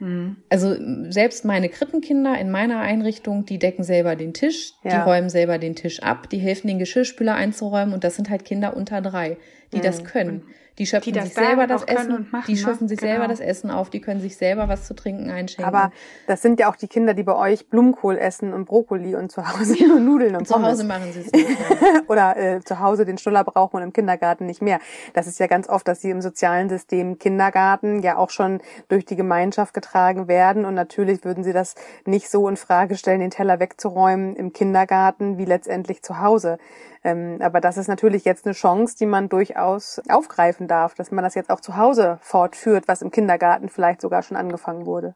Mhm. 0.00 0.38
Also 0.48 0.74
selbst 1.10 1.44
meine 1.44 1.68
Krippenkinder 1.68 2.36
in 2.40 2.50
meiner 2.50 2.80
Einrichtung, 2.80 3.44
die 3.44 3.60
decken 3.60 3.84
selber 3.84 4.16
den 4.16 4.34
Tisch, 4.34 4.72
ja. 4.82 4.90
die 4.90 5.08
räumen 5.08 5.30
selber 5.30 5.58
den 5.58 5.76
Tisch 5.76 6.02
ab, 6.02 6.28
die 6.28 6.38
helfen 6.38 6.66
den 6.66 6.80
Geschirrspüler 6.80 7.36
einzuräumen 7.36 7.94
und 7.94 8.02
das 8.02 8.16
sind 8.16 8.30
halt 8.30 8.44
Kinder 8.44 8.76
unter 8.76 9.00
drei, 9.00 9.36
die 9.72 9.78
mhm. 9.78 9.82
das 9.82 10.02
können. 10.02 10.42
Die 10.78 10.86
schöpfen 10.86 11.12
die 11.12 11.20
sich 11.20 11.34
selber 11.34 11.68
das 11.68 11.84
Essen, 11.84 12.26
machen, 12.32 12.44
die 12.48 12.56
schöpfen 12.56 12.86
ne? 12.86 12.88
sich 12.88 12.98
genau. 12.98 13.12
selber 13.12 13.28
das 13.28 13.38
Essen 13.38 13.70
auf, 13.70 13.90
die 13.90 14.00
können 14.00 14.20
sich 14.20 14.36
selber 14.36 14.68
was 14.68 14.86
zu 14.86 14.94
trinken 14.94 15.30
einschenken. 15.30 15.64
Aber 15.64 15.92
das 16.26 16.42
sind 16.42 16.58
ja 16.58 16.68
auch 16.68 16.74
die 16.74 16.88
Kinder, 16.88 17.14
die 17.14 17.22
bei 17.22 17.36
euch 17.36 17.68
Blumenkohl 17.68 18.18
essen 18.18 18.52
und 18.52 18.64
Brokkoli 18.64 19.14
und 19.14 19.30
zu 19.30 19.46
Hause 19.46 19.76
nur 19.86 20.00
Nudeln 20.00 20.34
und 20.34 20.48
Zu 20.48 20.60
Hause 20.60 20.82
machen 20.82 21.12
sie 21.12 21.20
es 21.20 21.30
nicht. 21.30 21.46
Oder 22.08 22.36
äh, 22.36 22.60
zu 22.60 22.80
Hause 22.80 23.04
den 23.04 23.18
Stuller 23.18 23.44
brauchen 23.44 23.76
und 23.76 23.82
im 23.84 23.92
Kindergarten 23.92 24.46
nicht 24.46 24.62
mehr. 24.62 24.80
Das 25.12 25.28
ist 25.28 25.38
ja 25.38 25.46
ganz 25.46 25.68
oft, 25.68 25.86
dass 25.86 26.00
sie 26.00 26.10
im 26.10 26.20
sozialen 26.20 26.68
System 26.68 27.18
Kindergarten 27.18 28.00
ja 28.02 28.16
auch 28.16 28.30
schon 28.30 28.60
durch 28.88 29.04
die 29.04 29.16
Gemeinschaft 29.16 29.74
getragen 29.74 30.26
werden 30.26 30.64
und 30.64 30.74
natürlich 30.74 31.24
würden 31.24 31.44
sie 31.44 31.52
das 31.52 31.76
nicht 32.04 32.28
so 32.28 32.48
in 32.48 32.56
Frage 32.56 32.96
stellen, 32.96 33.20
den 33.20 33.30
Teller 33.30 33.60
wegzuräumen 33.60 34.34
im 34.34 34.52
Kindergarten 34.52 35.38
wie 35.38 35.44
letztendlich 35.44 36.02
zu 36.02 36.20
Hause. 36.20 36.58
Ähm, 37.04 37.38
aber 37.40 37.60
das 37.60 37.76
ist 37.76 37.88
natürlich 37.88 38.24
jetzt 38.24 38.46
eine 38.46 38.54
Chance, 38.54 38.96
die 38.98 39.06
man 39.06 39.28
durchaus 39.28 40.00
aufgreifen 40.08 40.66
darf, 40.66 40.94
dass 40.94 41.10
man 41.10 41.22
das 41.22 41.34
jetzt 41.34 41.50
auch 41.50 41.60
zu 41.60 41.76
Hause 41.76 42.18
fortführt, 42.22 42.88
was 42.88 43.02
im 43.02 43.10
Kindergarten 43.10 43.68
vielleicht 43.68 44.00
sogar 44.00 44.22
schon 44.22 44.38
angefangen 44.38 44.86
wurde. 44.86 45.14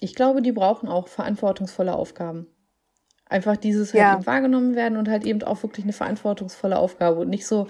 Ich 0.00 0.14
glaube, 0.14 0.42
die 0.42 0.52
brauchen 0.52 0.88
auch 0.88 1.08
verantwortungsvolle 1.08 1.94
Aufgaben. 1.94 2.46
Einfach 3.26 3.56
dieses 3.56 3.94
halt 3.94 4.02
ja. 4.02 4.14
eben 4.14 4.26
wahrgenommen 4.26 4.74
werden 4.74 4.98
und 4.98 5.08
halt 5.08 5.24
eben 5.24 5.42
auch 5.42 5.62
wirklich 5.62 5.84
eine 5.84 5.92
verantwortungsvolle 5.94 6.78
Aufgabe 6.78 7.20
und 7.20 7.30
nicht 7.30 7.46
so, 7.46 7.68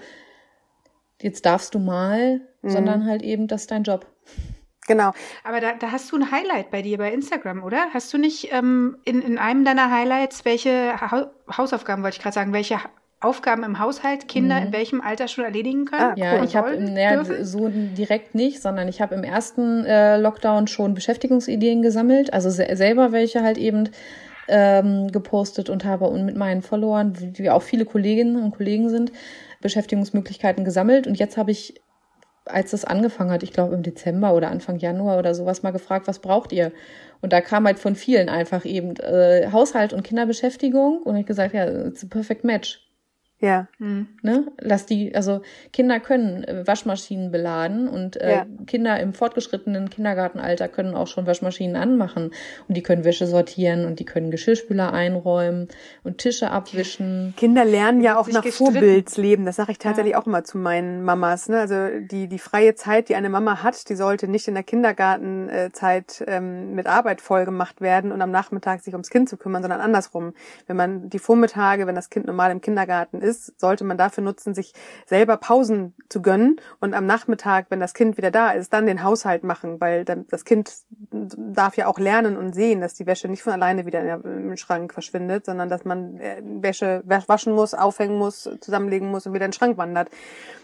jetzt 1.21 1.45
darfst 1.45 1.73
du 1.73 1.79
mal, 1.79 2.41
mhm. 2.61 2.69
sondern 2.69 3.05
halt 3.05 3.21
eben, 3.21 3.47
das 3.47 3.61
ist 3.61 3.71
dein 3.71 3.83
Job. 3.83 4.05
Genau. 4.87 5.13
Aber 5.43 5.61
da, 5.61 5.73
da 5.73 5.91
hast 5.91 6.11
du 6.11 6.17
ein 6.17 6.31
Highlight 6.31 6.71
bei 6.71 6.81
dir 6.81 6.97
bei 6.97 7.13
Instagram, 7.13 7.63
oder? 7.63 7.85
Hast 7.93 8.11
du 8.13 8.17
nicht 8.17 8.51
ähm, 8.51 8.97
in, 9.05 9.21
in 9.21 9.37
einem 9.37 9.63
deiner 9.63 9.91
Highlights, 9.91 10.43
welche 10.43 10.99
ha 10.99 11.31
Hausaufgaben, 11.55 12.03
wollte 12.03 12.17
ich 12.17 12.23
gerade 12.23 12.33
sagen, 12.33 12.51
welche 12.51 12.79
Aufgaben 13.21 13.63
im 13.63 13.79
Haushalt 13.79 14.27
Kinder 14.27 14.59
mhm. 14.59 14.67
in 14.67 14.73
welchem 14.73 15.01
Alter 15.01 15.27
schon 15.27 15.43
erledigen 15.43 15.85
können? 15.85 16.01
Ah, 16.01 16.13
ja, 16.17 16.43
ich 16.43 16.55
habe 16.55 16.75
naja, 16.77 17.23
so 17.43 17.69
direkt 17.69 18.33
nicht, 18.33 18.61
sondern 18.61 18.87
ich 18.87 18.99
habe 18.99 19.13
im 19.13 19.23
ersten 19.23 19.85
äh, 19.85 20.17
Lockdown 20.17 20.67
schon 20.67 20.95
Beschäftigungsideen 20.95 21.81
gesammelt, 21.83 22.33
also 22.33 22.49
se 22.49 22.67
selber 22.73 23.11
welche 23.11 23.43
halt 23.43 23.59
eben 23.59 23.89
ähm, 24.47 25.11
gepostet 25.11 25.69
und 25.69 25.85
habe 25.85 26.05
und 26.05 26.25
mit 26.25 26.35
meinen 26.35 26.63
Followern, 26.63 27.15
wie 27.37 27.49
auch 27.51 27.61
viele 27.61 27.85
Kolleginnen 27.85 28.41
und 28.41 28.55
Kollegen 28.55 28.89
sind, 28.89 29.11
Beschäftigungsmöglichkeiten 29.61 30.65
gesammelt 30.65 31.05
und 31.05 31.19
jetzt 31.19 31.37
habe 31.37 31.51
ich 31.51 31.79
als 32.45 32.71
das 32.71 32.85
angefangen 32.85 33.31
hat, 33.31 33.43
ich 33.43 33.53
glaube 33.53 33.75
im 33.75 33.83
Dezember 33.83 34.33
oder 34.33 34.49
Anfang 34.49 34.77
Januar 34.79 35.19
oder 35.19 35.35
sowas 35.35 35.61
mal 35.61 35.71
gefragt, 35.71 36.07
was 36.07 36.19
braucht 36.19 36.51
ihr? 36.51 36.71
Und 37.21 37.33
da 37.33 37.41
kam 37.41 37.65
halt 37.65 37.77
von 37.77 37.95
vielen 37.95 38.29
einfach 38.29 38.65
eben 38.65 38.95
äh, 38.97 39.49
Haushalt 39.51 39.93
und 39.93 40.03
Kinderbeschäftigung 40.03 41.03
und 41.03 41.15
ich 41.17 41.27
gesagt, 41.27 41.53
ja, 41.53 41.67
it's 41.67 42.03
a 42.03 42.07
perfect 42.09 42.43
match. 42.43 42.90
Ja. 43.41 43.67
Mhm. 43.79 44.07
Ne? 44.21 44.45
Lass 44.59 44.85
die, 44.85 45.15
also 45.15 45.41
Kinder 45.73 45.99
können 45.99 46.43
äh, 46.43 46.65
Waschmaschinen 46.67 47.31
beladen 47.31 47.87
und 47.87 48.15
äh, 48.21 48.31
ja. 48.31 48.45
Kinder 48.67 48.99
im 48.99 49.15
fortgeschrittenen 49.15 49.89
Kindergartenalter 49.89 50.67
können 50.67 50.93
auch 50.93 51.07
schon 51.07 51.25
Waschmaschinen 51.25 51.75
anmachen 51.75 52.31
und 52.67 52.77
die 52.77 52.83
können 52.83 53.03
Wäsche 53.03 53.25
sortieren 53.25 53.85
und 53.85 53.99
die 53.99 54.05
können 54.05 54.29
Geschirrspüler 54.29 54.93
einräumen 54.93 55.69
und 56.03 56.19
Tische 56.19 56.51
abwischen. 56.51 57.33
Kinder 57.35 57.65
lernen 57.65 58.01
ja 58.01 58.19
auch 58.19 58.27
nach 58.27 58.45
Vorbildsleben. 58.45 59.43
Das 59.47 59.55
sage 59.55 59.71
ich 59.71 59.79
tatsächlich 59.79 60.13
ja. 60.13 60.21
auch 60.21 60.27
immer 60.27 60.43
zu 60.43 60.59
meinen 60.59 61.01
Mamas. 61.01 61.49
Ne? 61.49 61.59
Also 61.59 61.87
die 61.99 62.27
die 62.27 62.39
freie 62.39 62.75
Zeit, 62.75 63.09
die 63.09 63.15
eine 63.15 63.29
Mama 63.29 63.63
hat, 63.63 63.89
die 63.89 63.95
sollte 63.95 64.27
nicht 64.27 64.47
in 64.47 64.53
der 64.53 64.63
Kindergartenzeit 64.63 66.23
ähm, 66.27 66.75
mit 66.75 66.85
Arbeit 66.85 67.21
vollgemacht 67.21 67.81
werden 67.81 68.11
und 68.11 68.21
am 68.21 68.29
Nachmittag 68.29 68.81
sich 68.81 68.93
ums 68.93 69.09
Kind 69.09 69.29
zu 69.29 69.37
kümmern, 69.37 69.63
sondern 69.63 69.81
andersrum. 69.81 70.33
Wenn 70.67 70.77
man 70.77 71.09
die 71.09 71.17
Vormittage, 71.17 71.87
wenn 71.87 71.95
das 71.95 72.11
Kind 72.11 72.27
normal 72.27 72.51
im 72.51 72.61
Kindergarten 72.61 73.19
ist 73.21 73.30
ist, 73.31 73.59
sollte 73.59 73.83
man 73.83 73.97
dafür 73.97 74.23
nutzen, 74.23 74.53
sich 74.53 74.73
selber 75.05 75.37
Pausen 75.37 75.93
zu 76.09 76.21
gönnen 76.21 76.57
und 76.79 76.93
am 76.93 77.05
Nachmittag, 77.05 77.67
wenn 77.69 77.79
das 77.79 77.93
Kind 77.93 78.17
wieder 78.17 78.31
da 78.31 78.51
ist, 78.51 78.73
dann 78.73 78.85
den 78.85 79.03
Haushalt 79.03 79.43
machen, 79.43 79.79
weil 79.79 80.05
das 80.05 80.45
Kind 80.45 80.73
darf 81.11 81.77
ja 81.77 81.87
auch 81.87 81.99
lernen 81.99 82.37
und 82.37 82.53
sehen, 82.53 82.81
dass 82.81 82.93
die 82.93 83.05
Wäsche 83.05 83.27
nicht 83.27 83.43
von 83.43 83.53
alleine 83.53 83.85
wieder 83.85 84.23
im 84.23 84.55
Schrank 84.57 84.93
verschwindet, 84.93 85.45
sondern 85.45 85.69
dass 85.69 85.85
man 85.85 86.19
äh, 86.19 86.41
Wäsche 86.43 87.03
waschen 87.05 87.53
muss, 87.53 87.73
aufhängen 87.73 88.17
muss, 88.17 88.49
zusammenlegen 88.59 89.09
muss 89.09 89.25
und 89.25 89.33
wieder 89.33 89.45
in 89.45 89.51
den 89.51 89.57
Schrank 89.57 89.77
wandert. 89.77 90.09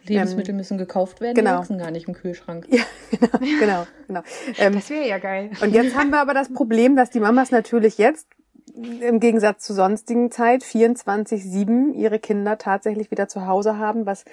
Lebensmittel 0.03 0.51
ähm, 0.51 0.57
müssen 0.57 0.77
gekauft 0.77 1.21
werden, 1.21 1.35
genau. 1.35 1.51
die 1.51 1.57
wachsen 1.59 1.77
gar 1.77 1.91
nicht 1.91 2.07
im 2.07 2.13
Kühlschrank. 2.13 2.65
Ja, 2.69 2.83
genau, 3.11 3.37
genau. 3.59 3.85
genau. 4.07 4.21
Ähm, 4.57 4.75
das 4.75 4.89
wäre 4.89 5.07
ja 5.07 5.17
geil. 5.17 5.51
Und 5.61 5.73
jetzt 5.73 5.95
haben 5.95 6.09
wir 6.09 6.19
aber 6.19 6.33
das 6.33 6.53
Problem, 6.53 6.95
dass 6.95 7.09
die 7.09 7.19
Mamas 7.19 7.51
natürlich 7.51 7.97
jetzt 7.97 8.27
im 8.77 9.19
Gegensatz 9.19 9.63
zu 9.63 9.73
sonstigen 9.73 10.31
Zeit 10.31 10.63
24-7 10.63 11.93
ihre 11.93 12.19
Kinder 12.19 12.57
tatsächlich 12.57 13.11
wieder 13.11 13.27
zu 13.27 13.47
Hause 13.47 13.77
haben, 13.77 14.05
was 14.05 14.25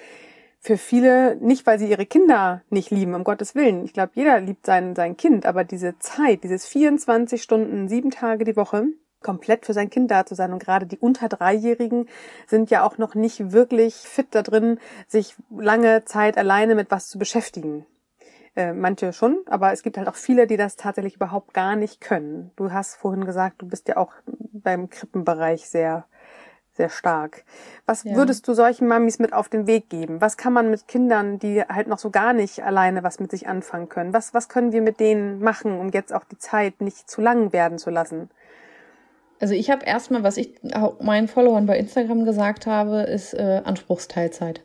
für 0.59 0.77
viele, 0.77 1.35
nicht 1.37 1.65
weil 1.67 1.77
sie 1.77 1.89
ihre 1.89 2.05
Kinder 2.05 2.61
nicht 2.69 2.89
lieben, 2.89 3.13
um 3.13 3.23
Gottes 3.23 3.53
Willen. 3.55 3.85
Ich 3.85 3.93
glaube, 3.93 4.11
jeder 4.15 4.39
liebt 4.39 4.65
sein, 4.65 4.95
sein 4.95 5.15
Kind, 5.15 5.45
aber 5.45 5.63
diese 5.63 5.97
Zeit, 5.99 6.43
dieses 6.43 6.65
24 6.65 7.41
Stunden, 7.41 7.87
sieben 7.87 8.09
Tage 8.09 8.45
die 8.45 8.55
Woche, 8.55 8.87
komplett 9.21 9.65
für 9.65 9.73
sein 9.73 9.89
Kind 9.89 10.11
da 10.11 10.25
zu 10.25 10.35
sein. 10.35 10.53
Und 10.53 10.63
gerade 10.63 10.85
die 10.85 10.97
unter 10.97 11.29
Dreijährigen 11.29 12.07
sind 12.47 12.69
ja 12.69 12.83
auch 12.83 12.97
noch 12.97 13.15
nicht 13.15 13.51
wirklich 13.51 13.95
fit 13.95 14.27
da 14.31 14.43
drin, 14.43 14.79
sich 15.07 15.35
lange 15.49 16.05
Zeit 16.05 16.37
alleine 16.37 16.75
mit 16.75 16.91
was 16.91 17.07
zu 17.09 17.19
beschäftigen. 17.19 17.85
Äh, 18.55 18.71
manche 18.73 19.11
schon, 19.11 19.39
aber 19.47 19.73
es 19.73 19.83
gibt 19.83 19.97
halt 19.97 20.07
auch 20.07 20.15
viele, 20.15 20.47
die 20.47 20.55
das 20.55 20.77
tatsächlich 20.77 21.15
überhaupt 21.15 21.53
gar 21.53 21.75
nicht 21.75 21.99
können. 21.99 22.51
Du 22.55 22.71
hast 22.71 22.95
vorhin 22.95 23.25
gesagt, 23.25 23.61
du 23.61 23.67
bist 23.67 23.89
ja 23.89 23.97
auch 23.97 24.13
beim 24.53 24.89
Krippenbereich 24.89 25.67
sehr 25.67 26.05
sehr 26.75 26.89
stark. 26.89 27.45
Was 27.85 28.03
ja. 28.03 28.15
würdest 28.15 28.47
du 28.47 28.53
solchen 28.53 28.87
Mamis 28.87 29.17
mit 29.19 29.33
auf 29.33 29.47
den 29.49 29.65
Weg 29.65 29.89
geben? 29.89 30.19
Was 30.19 30.37
kann 30.37 30.53
man 30.53 30.69
mit 30.69 30.87
Kindern, 30.87 31.39
die 31.39 31.61
halt 31.61 31.87
noch 31.87 31.99
so 31.99 32.11
gar 32.11 32.33
nicht 32.33 32.63
alleine 32.63 33.01
was 33.01 33.19
mit 33.19 33.31
sich 33.31 33.47
anfangen 33.47 33.87
können? 33.87 34.13
Was, 34.13 34.33
was 34.33 34.49
können 34.49 34.73
wir 34.73 34.81
mit 34.81 34.99
denen 34.99 35.39
machen, 35.39 35.79
um 35.79 35.89
jetzt 35.89 36.13
auch 36.13 36.25
die 36.25 36.37
Zeit 36.37 36.81
nicht 36.81 37.09
zu 37.09 37.21
lang 37.21 37.53
werden 37.53 37.77
zu 37.77 37.89
lassen? 37.89 38.29
Also 39.39 39.53
ich 39.53 39.69
habe 39.69 39.85
erstmal, 39.85 40.23
was 40.23 40.37
ich 40.37 40.53
meinen 41.01 41.27
Followern 41.27 41.65
bei 41.65 41.77
Instagram 41.77 42.25
gesagt 42.25 42.67
habe, 42.67 43.03
ist 43.03 43.33
äh, 43.33 43.61
Anspruchsteilzeit 43.63 44.61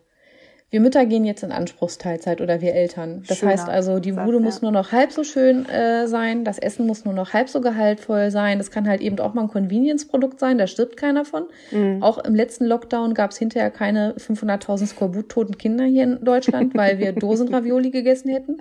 wir 0.70 0.80
Mütter 0.80 1.04
gehen 1.04 1.24
jetzt 1.24 1.42
in 1.42 1.50
Anspruchsteilzeit 1.50 2.40
oder 2.40 2.60
wir 2.60 2.74
Eltern. 2.74 3.24
Das 3.26 3.38
Schöner 3.38 3.52
heißt 3.52 3.68
also, 3.68 3.98
die 3.98 4.12
Bude 4.12 4.36
ja. 4.36 4.42
muss 4.42 4.62
nur 4.62 4.70
noch 4.70 4.92
halb 4.92 5.10
so 5.10 5.24
schön 5.24 5.68
äh, 5.68 6.06
sein, 6.06 6.44
das 6.44 6.58
Essen 6.58 6.86
muss 6.86 7.04
nur 7.04 7.12
noch 7.12 7.32
halb 7.32 7.48
so 7.48 7.60
gehaltvoll 7.60 8.30
sein. 8.30 8.58
Das 8.58 8.70
kann 8.70 8.88
halt 8.88 9.00
eben 9.00 9.18
auch 9.18 9.34
mal 9.34 9.42
ein 9.42 9.48
Convenience-Produkt 9.48 10.38
sein, 10.38 10.58
da 10.58 10.68
stirbt 10.68 10.96
keiner 10.96 11.24
von. 11.24 11.46
Mhm. 11.72 12.04
Auch 12.04 12.18
im 12.18 12.36
letzten 12.36 12.66
Lockdown 12.66 13.14
gab 13.14 13.32
es 13.32 13.38
hinterher 13.38 13.72
keine 13.72 14.14
500.000 14.14 14.86
Skorbut-toten 14.86 15.58
Kinder 15.58 15.84
hier 15.84 16.04
in 16.04 16.24
Deutschland, 16.24 16.74
weil 16.76 17.00
wir 17.00 17.12
Dosenravioli 17.12 17.90
gegessen 17.90 18.30
hätten. 18.30 18.58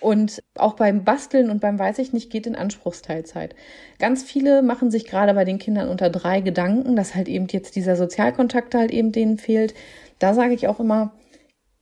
Und 0.00 0.42
auch 0.56 0.74
beim 0.74 1.04
Basteln 1.04 1.48
und 1.48 1.60
beim 1.60 1.78
Weiß 1.78 2.00
ich 2.00 2.12
nicht 2.12 2.30
geht 2.30 2.48
in 2.48 2.56
Anspruchsteilzeit. 2.56 3.54
Ganz 4.00 4.24
viele 4.24 4.62
machen 4.62 4.90
sich 4.90 5.04
gerade 5.04 5.32
bei 5.32 5.44
den 5.44 5.60
Kindern 5.60 5.88
unter 5.88 6.10
drei 6.10 6.40
Gedanken, 6.40 6.96
dass 6.96 7.14
halt 7.14 7.28
eben 7.28 7.46
jetzt 7.48 7.76
dieser 7.76 7.94
Sozialkontakt 7.94 8.74
halt 8.74 8.90
eben 8.90 9.12
denen 9.12 9.38
fehlt 9.38 9.74
da 10.22 10.34
sage 10.34 10.54
ich 10.54 10.68
auch 10.68 10.80
immer, 10.80 11.12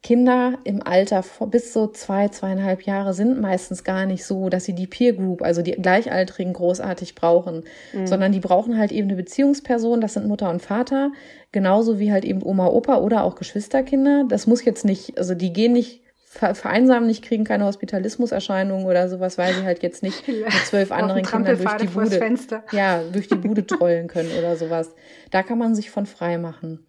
Kinder 0.02 0.58
im 0.64 0.82
Alter 0.82 1.22
bis 1.50 1.74
so 1.74 1.86
zwei, 1.86 2.28
zweieinhalb 2.28 2.82
Jahre 2.82 3.12
sind 3.12 3.38
meistens 3.38 3.84
gar 3.84 4.06
nicht 4.06 4.24
so, 4.24 4.48
dass 4.48 4.64
sie 4.64 4.74
die 4.74 4.86
Peer 4.86 5.12
Group, 5.12 5.42
also 5.42 5.60
die 5.60 5.72
Gleichaltrigen 5.72 6.54
großartig 6.54 7.14
brauchen, 7.14 7.64
mhm. 7.92 8.06
sondern 8.06 8.32
die 8.32 8.40
brauchen 8.40 8.78
halt 8.78 8.92
eben 8.92 9.08
eine 9.08 9.16
Beziehungsperson, 9.16 10.00
das 10.00 10.14
sind 10.14 10.26
Mutter 10.26 10.48
und 10.48 10.62
Vater, 10.62 11.12
genauso 11.52 11.98
wie 11.98 12.12
halt 12.12 12.24
eben 12.24 12.42
Oma, 12.42 12.68
Opa 12.68 12.96
oder 12.96 13.24
auch 13.24 13.34
Geschwisterkinder. 13.34 14.24
Das 14.26 14.46
muss 14.46 14.64
jetzt 14.64 14.86
nicht, 14.86 15.18
also 15.18 15.34
die 15.34 15.52
gehen 15.52 15.74
nicht 15.74 16.00
vereinsamen 16.30 17.08
nicht, 17.08 17.24
kriegen 17.24 17.42
keine 17.44 17.64
Hospitalismuserscheinungen 17.64 18.86
oder 18.86 19.08
sowas, 19.08 19.36
weil 19.36 19.52
sie 19.52 19.64
halt 19.64 19.82
jetzt 19.82 20.02
nicht 20.02 20.26
mit 20.28 20.50
zwölf 20.64 20.92
anderen 20.92 21.24
Kindern 21.24 21.58
durch 21.58 21.76
die 21.76 21.88
Bude, 21.88 22.38
ja, 22.72 23.02
durch 23.12 23.28
die 23.28 23.34
Bude 23.34 23.66
trollen 23.66 24.06
können 24.06 24.30
oder 24.38 24.56
sowas. 24.56 24.94
Da 25.30 25.42
kann 25.42 25.58
man 25.58 25.74
sich 25.74 25.90
von 25.90 26.06
frei 26.06 26.38
machen. 26.38 26.86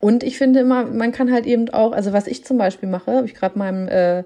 Und 0.00 0.24
ich 0.24 0.38
finde 0.38 0.60
immer, 0.60 0.84
man 0.86 1.12
kann 1.12 1.30
halt 1.30 1.46
eben 1.46 1.68
auch, 1.70 1.92
also 1.92 2.12
was 2.12 2.26
ich 2.26 2.44
zum 2.44 2.56
Beispiel 2.56 2.88
mache, 2.88 3.12
habe 3.12 3.26
ich 3.26 3.34
gerade 3.34 3.58
meinem 3.58 3.86
äh, 3.86 4.24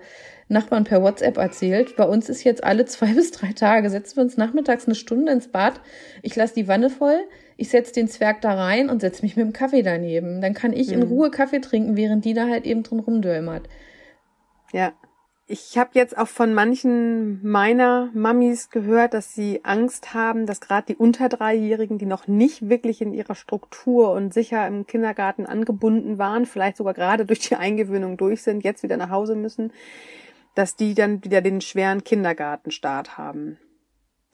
Nachbarn 0.49 0.85
per 0.85 1.03
WhatsApp 1.03 1.37
erzählt. 1.37 1.97
Bei 1.97 2.05
uns 2.05 2.29
ist 2.29 2.45
jetzt 2.45 2.63
alle 2.63 2.85
zwei 2.87 3.13
bis 3.13 3.33
drei 3.33 3.53
Tage, 3.53 3.91
setzen 3.91 4.17
wir 4.17 4.23
uns 4.23 4.37
nachmittags 4.37 4.87
eine 4.87 4.95
Stunde 4.95 5.33
ins 5.33 5.49
Bad. 5.49 5.81
Ich 6.23 6.37
lasse 6.37 6.55
die 6.55 6.69
Wanne 6.69 6.91
voll, 6.91 7.19
ich 7.57 7.71
setze 7.71 7.93
den 7.93 8.09
Zwerg 8.09 8.41
da 8.41 8.55
rein 8.55 8.89
und 8.89 9.01
setze 9.01 9.23
mich 9.23 9.37
mit 9.37 9.47
dem 9.47 9.53
Kaffee 9.53 9.83
daneben. 9.83 10.41
Dann 10.41 10.55
kann 10.55 10.73
ich 10.73 10.89
mhm. 10.89 10.95
in 10.95 11.03
Ruhe 11.03 11.31
Kaffee 11.31 11.61
trinken, 11.61 11.97
während 11.97 12.25
die 12.25 12.35
da 12.35 12.49
halt 12.49 12.67
eben 12.67 12.85
drin 12.85 13.01
rumdömert. 13.01 13.69
Ja, 14.73 14.93
ich 15.47 15.77
habe 15.77 15.91
jetzt 15.93 16.17
auch 16.17 16.29
von 16.29 16.55
manchen 16.55 17.47
meiner 17.47 18.09
Mamis 18.15 18.71
gehört, 18.71 19.13
dass 19.13 19.35
sie 19.35 19.61
Angst 19.63 20.15
haben, 20.15 20.47
dass 20.47 20.61
gerade 20.61 20.87
die 20.87 20.97
unter 20.97 21.29
Dreijährigen, 21.29 21.99
die 21.99 22.07
noch 22.07 22.27
nicht 22.27 22.71
wirklich 22.71 23.03
in 23.03 23.13
ihrer 23.13 23.35
Struktur 23.35 24.13
und 24.13 24.33
sicher 24.33 24.67
im 24.67 24.87
Kindergarten 24.87 25.45
angebunden 25.45 26.17
waren, 26.17 26.47
vielleicht 26.47 26.79
sogar 26.79 26.95
gerade 26.95 27.27
durch 27.27 27.41
die 27.41 27.57
Eingewöhnung 27.57 28.17
durch 28.17 28.43
sind, 28.43 28.65
jetzt 28.65 28.83
wieder 28.83 28.97
nach 28.97 29.11
Hause 29.11 29.37
müssen, 29.37 29.71
dass 30.55 30.77
die 30.77 30.95
dann 30.95 31.23
wieder 31.23 31.43
den 31.43 31.61
schweren 31.61 32.05
Kindergartenstart 32.05 33.19
haben. 33.19 33.59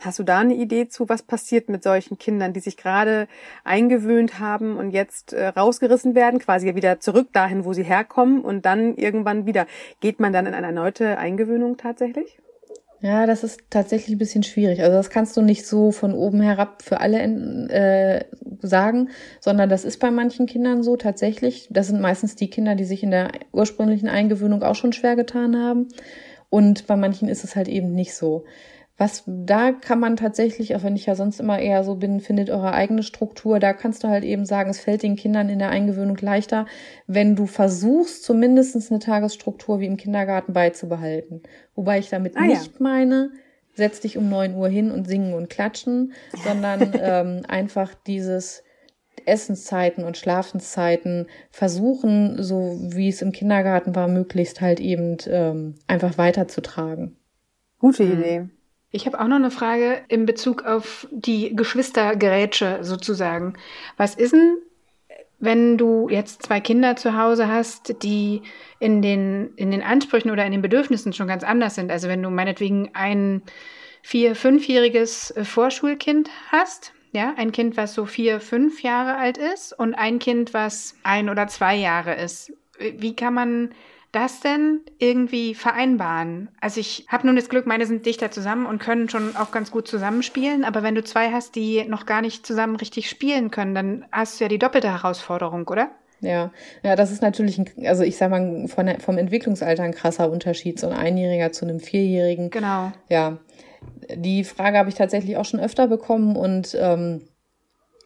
Hast 0.00 0.18
du 0.18 0.22
da 0.22 0.38
eine 0.38 0.54
Idee 0.54 0.88
zu, 0.88 1.08
was 1.08 1.22
passiert 1.22 1.68
mit 1.68 1.82
solchen 1.82 2.18
Kindern, 2.18 2.54
die 2.54 2.60
sich 2.60 2.76
gerade 2.76 3.28
eingewöhnt 3.64 4.38
haben 4.38 4.76
und 4.76 4.92
jetzt 4.92 5.34
äh, 5.34 5.48
rausgerissen 5.48 6.14
werden, 6.14 6.40
quasi 6.40 6.74
wieder 6.74 7.00
zurück 7.00 7.28
dahin, 7.32 7.66
wo 7.66 7.74
sie 7.74 7.82
herkommen 7.82 8.40
und 8.40 8.64
dann 8.64 8.96
irgendwann 8.96 9.44
wieder? 9.44 9.66
Geht 10.00 10.18
man 10.18 10.32
dann 10.32 10.46
in 10.46 10.54
eine 10.54 10.68
erneute 10.68 11.18
Eingewöhnung 11.18 11.76
tatsächlich? 11.76 12.38
Ja, 13.02 13.26
das 13.26 13.44
ist 13.44 13.60
tatsächlich 13.70 14.16
ein 14.16 14.18
bisschen 14.18 14.42
schwierig. 14.42 14.82
Also 14.82 14.92
das 14.92 15.08
kannst 15.08 15.34
du 15.36 15.40
nicht 15.40 15.66
so 15.66 15.90
von 15.90 16.12
oben 16.12 16.42
herab 16.42 16.82
für 16.82 17.00
alle 17.00 17.18
äh, 17.18 18.24
sagen, 18.60 19.08
sondern 19.40 19.70
das 19.70 19.86
ist 19.86 20.00
bei 20.00 20.10
manchen 20.10 20.46
Kindern 20.46 20.82
so 20.82 20.96
tatsächlich. 20.96 21.68
Das 21.70 21.86
sind 21.86 22.00
meistens 22.02 22.36
die 22.36 22.50
Kinder, 22.50 22.74
die 22.74 22.84
sich 22.84 23.02
in 23.02 23.10
der 23.10 23.32
ursprünglichen 23.52 24.08
Eingewöhnung 24.08 24.62
auch 24.62 24.74
schon 24.74 24.92
schwer 24.92 25.16
getan 25.16 25.56
haben. 25.56 25.88
Und 26.50 26.86
bei 26.86 26.96
manchen 26.96 27.28
ist 27.28 27.44
es 27.44 27.56
halt 27.56 27.68
eben 27.68 27.94
nicht 27.94 28.14
so. 28.14 28.44
Was 29.00 29.22
da 29.26 29.72
kann 29.72 29.98
man 29.98 30.16
tatsächlich, 30.16 30.76
auch 30.76 30.82
wenn 30.82 30.94
ich 30.94 31.06
ja 31.06 31.14
sonst 31.14 31.40
immer 31.40 31.58
eher 31.58 31.84
so 31.84 31.94
bin, 31.94 32.20
findet 32.20 32.50
eure 32.50 32.74
eigene 32.74 33.02
Struktur. 33.02 33.58
Da 33.58 33.72
kannst 33.72 34.04
du 34.04 34.08
halt 34.08 34.24
eben 34.24 34.44
sagen, 34.44 34.68
es 34.68 34.78
fällt 34.78 35.02
den 35.02 35.16
Kindern 35.16 35.48
in 35.48 35.58
der 35.58 35.70
Eingewöhnung 35.70 36.18
leichter, 36.20 36.66
wenn 37.06 37.34
du 37.34 37.46
versuchst, 37.46 38.22
zumindest 38.24 38.90
eine 38.90 38.98
Tagesstruktur 38.98 39.80
wie 39.80 39.86
im 39.86 39.96
Kindergarten 39.96 40.52
beizubehalten. 40.52 41.42
Wobei 41.74 41.98
ich 41.98 42.10
damit 42.10 42.36
ah, 42.36 42.42
nicht 42.42 42.66
ja. 42.66 42.72
meine, 42.78 43.30
setz 43.72 44.00
dich 44.00 44.18
um 44.18 44.28
neun 44.28 44.54
Uhr 44.54 44.68
hin 44.68 44.90
und 44.90 45.08
singen 45.08 45.32
und 45.32 45.48
klatschen, 45.48 46.12
sondern 46.44 46.92
ähm, 47.00 47.42
einfach 47.48 47.94
dieses 48.06 48.64
Essenszeiten 49.24 50.04
und 50.04 50.18
Schlafenszeiten 50.18 51.26
versuchen, 51.50 52.42
so 52.42 52.78
wie 52.82 53.08
es 53.08 53.22
im 53.22 53.32
Kindergarten 53.32 53.94
war, 53.94 54.08
möglichst 54.08 54.60
halt 54.60 54.78
eben 54.78 55.16
ähm, 55.26 55.76
einfach 55.86 56.18
weiterzutragen. 56.18 57.16
Gute 57.78 58.04
mhm. 58.04 58.12
Idee. 58.12 58.48
Ich 58.92 59.06
habe 59.06 59.20
auch 59.20 59.28
noch 59.28 59.36
eine 59.36 59.50
Frage 59.50 60.02
in 60.08 60.26
Bezug 60.26 60.64
auf 60.64 61.06
die 61.10 61.54
Geschwistergerätsche 61.54 62.80
sozusagen. 62.82 63.54
Was 63.96 64.16
ist 64.16 64.32
denn, 64.32 64.58
wenn 65.38 65.78
du 65.78 66.08
jetzt 66.08 66.42
zwei 66.42 66.60
Kinder 66.60 66.96
zu 66.96 67.16
Hause 67.16 67.48
hast, 67.48 68.02
die 68.02 68.42
in 68.80 69.00
den, 69.00 69.54
in 69.54 69.70
den 69.70 69.82
Ansprüchen 69.82 70.30
oder 70.30 70.44
in 70.44 70.52
den 70.52 70.62
Bedürfnissen 70.62 71.12
schon 71.12 71.28
ganz 71.28 71.44
anders 71.44 71.76
sind? 71.76 71.90
Also 71.90 72.08
wenn 72.08 72.22
du 72.22 72.30
meinetwegen 72.30 72.90
ein 72.94 73.42
vier-, 74.02 74.34
fünfjähriges 74.34 75.34
Vorschulkind 75.42 76.28
hast, 76.50 76.92
ja, 77.12 77.34
ein 77.36 77.52
Kind, 77.52 77.76
was 77.76 77.94
so 77.94 78.06
vier, 78.06 78.40
fünf 78.40 78.82
Jahre 78.82 79.16
alt 79.16 79.38
ist 79.38 79.76
und 79.76 79.94
ein 79.94 80.18
Kind, 80.18 80.54
was 80.54 80.96
ein 81.02 81.28
oder 81.28 81.48
zwei 81.48 81.76
Jahre 81.76 82.14
ist. 82.14 82.52
Wie 82.78 83.16
kann 83.16 83.34
man 83.34 83.70
das 84.12 84.40
denn 84.40 84.80
irgendwie 84.98 85.54
vereinbaren? 85.54 86.48
Also 86.60 86.80
ich 86.80 87.06
habe 87.08 87.26
nun 87.26 87.36
das 87.36 87.48
Glück, 87.48 87.66
meine 87.66 87.86
sind 87.86 88.06
dichter 88.06 88.30
zusammen 88.30 88.66
und 88.66 88.80
können 88.80 89.08
schon 89.08 89.36
auch 89.36 89.50
ganz 89.52 89.70
gut 89.70 89.88
zusammenspielen, 89.88 90.64
aber 90.64 90.82
wenn 90.82 90.94
du 90.94 91.04
zwei 91.04 91.30
hast, 91.30 91.54
die 91.54 91.84
noch 91.84 92.06
gar 92.06 92.20
nicht 92.20 92.46
zusammen 92.46 92.76
richtig 92.76 93.08
spielen 93.08 93.50
können, 93.50 93.74
dann 93.74 94.04
hast 94.12 94.40
du 94.40 94.44
ja 94.44 94.48
die 94.48 94.58
doppelte 94.58 94.90
Herausforderung, 94.90 95.66
oder? 95.68 95.90
Ja, 96.20 96.50
ja, 96.82 96.96
das 96.96 97.10
ist 97.10 97.22
natürlich, 97.22 97.58
ein, 97.58 97.70
also 97.86 98.02
ich 98.02 98.16
sag 98.16 98.30
mal, 98.30 98.68
von 98.68 99.00
vom 99.00 99.16
Entwicklungsalter 99.16 99.82
ein 99.82 99.94
krasser 99.94 100.30
Unterschied, 100.30 100.78
so 100.78 100.88
ein 100.88 100.92
Einjähriger 100.92 101.52
zu 101.52 101.64
einem 101.64 101.80
Vierjährigen. 101.80 102.50
Genau. 102.50 102.92
Ja, 103.08 103.38
die 104.14 104.44
Frage 104.44 104.78
habe 104.78 104.88
ich 104.88 104.96
tatsächlich 104.96 105.36
auch 105.36 105.44
schon 105.44 105.60
öfter 105.60 105.88
bekommen 105.88 106.36
und 106.36 106.76
ähm, 106.78 107.22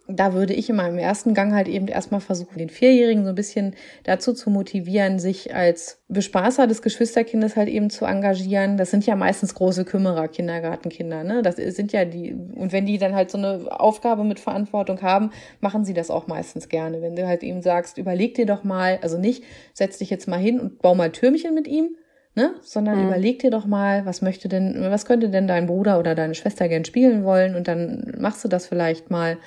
da 0.07 0.35
würde 0.35 0.53
ich 0.53 0.69
in 0.69 0.77
meinem 0.77 0.99
ersten 0.99 1.33
Gang 1.33 1.55
halt 1.55 1.67
eben 1.67 1.89
erstmal 1.89 2.21
versuchen, 2.21 2.59
den 2.59 2.69
Vierjährigen 2.69 3.25
so 3.25 3.31
ein 3.31 3.35
bisschen 3.35 3.75
dazu 4.03 4.35
zu 4.35 4.51
motivieren, 4.51 5.19
sich 5.19 5.55
als 5.55 6.03
Bespaßer 6.09 6.67
des 6.67 6.83
Geschwisterkindes 6.83 7.57
halt 7.57 7.71
eben 7.71 7.89
zu 7.89 8.05
engagieren. 8.05 8.77
Das 8.77 8.91
sind 8.91 9.07
ja 9.07 9.17
meistens 9.17 9.55
große 9.55 9.87
Kümmerer, 9.87 10.29
Kindergartenkinder, 10.29 11.25
ne? 11.25 11.41
Das 11.41 11.57
sind 11.57 11.93
ja 11.93 12.05
die, 12.05 12.35
und 12.35 12.73
wenn 12.73 12.85
die 12.85 12.99
dann 12.99 13.15
halt 13.15 13.31
so 13.31 13.39
eine 13.39 13.67
Aufgabe 13.81 14.25
mit 14.25 14.41
Verantwortung 14.41 15.01
haben, 15.01 15.31
machen 15.61 15.87
sie 15.87 15.95
das 15.95 16.11
auch 16.11 16.27
meistens 16.27 16.69
gerne. 16.69 17.01
Wenn 17.01 17.17
du 17.17 17.27
halt 17.27 17.43
eben 17.43 17.63
sagst, 17.63 17.97
überleg 17.97 18.35
dir 18.35 18.47
doch 18.47 18.63
mal, 18.63 18.99
also 19.01 19.17
nicht, 19.17 19.43
setz 19.73 19.99
dich 19.99 20.11
jetzt 20.11 20.29
mal 20.29 20.39
hin 20.39 20.61
und 20.61 20.83
bau 20.83 20.95
mal 20.95 21.13
Türmchen 21.13 21.55
mit 21.55 21.67
ihm, 21.67 21.97
ne? 22.35 22.53
Sondern 22.61 23.01
mhm. 23.01 23.07
überleg 23.07 23.39
dir 23.39 23.51
doch 23.51 23.65
mal, 23.65 24.05
was 24.05 24.21
möchte 24.21 24.51
denn, 24.51 24.77
was 24.79 25.07
könnte 25.07 25.31
denn 25.31 25.49
dein 25.49 25.65
Bruder 25.65 25.99
oder 25.99 26.15
deine 26.15 26.35
Schwester 26.35 26.69
gern 26.69 26.85
spielen 26.85 27.25
wollen 27.25 27.55
und 27.55 27.69
dann 27.69 28.13
machst 28.19 28.45
du 28.45 28.49
das 28.49 28.67
vielleicht 28.67 29.11
mal. 29.11 29.39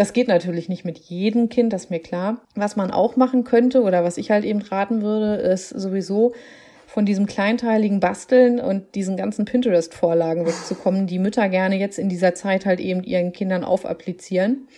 Das 0.00 0.14
geht 0.14 0.28
natürlich 0.28 0.70
nicht 0.70 0.86
mit 0.86 0.96
jedem 0.96 1.50
Kind, 1.50 1.74
das 1.74 1.84
ist 1.84 1.90
mir 1.90 2.00
klar. 2.00 2.40
Was 2.54 2.74
man 2.74 2.90
auch 2.90 3.16
machen 3.16 3.44
könnte 3.44 3.82
oder 3.82 4.02
was 4.02 4.16
ich 4.16 4.30
halt 4.30 4.46
eben 4.46 4.62
raten 4.62 5.02
würde, 5.02 5.34
ist 5.34 5.68
sowieso 5.68 6.32
von 6.86 7.04
diesem 7.04 7.26
kleinteiligen 7.26 8.00
Basteln 8.00 8.60
und 8.60 8.94
diesen 8.94 9.18
ganzen 9.18 9.44
Pinterest-Vorlagen 9.44 10.46
wegzukommen, 10.46 11.06
die 11.06 11.18
Mütter 11.18 11.50
gerne 11.50 11.76
jetzt 11.76 11.98
in 11.98 12.08
dieser 12.08 12.34
Zeit 12.34 12.64
halt 12.64 12.80
eben 12.80 13.02
ihren 13.04 13.34
Kindern 13.34 13.62
aufapplizieren 13.62 14.68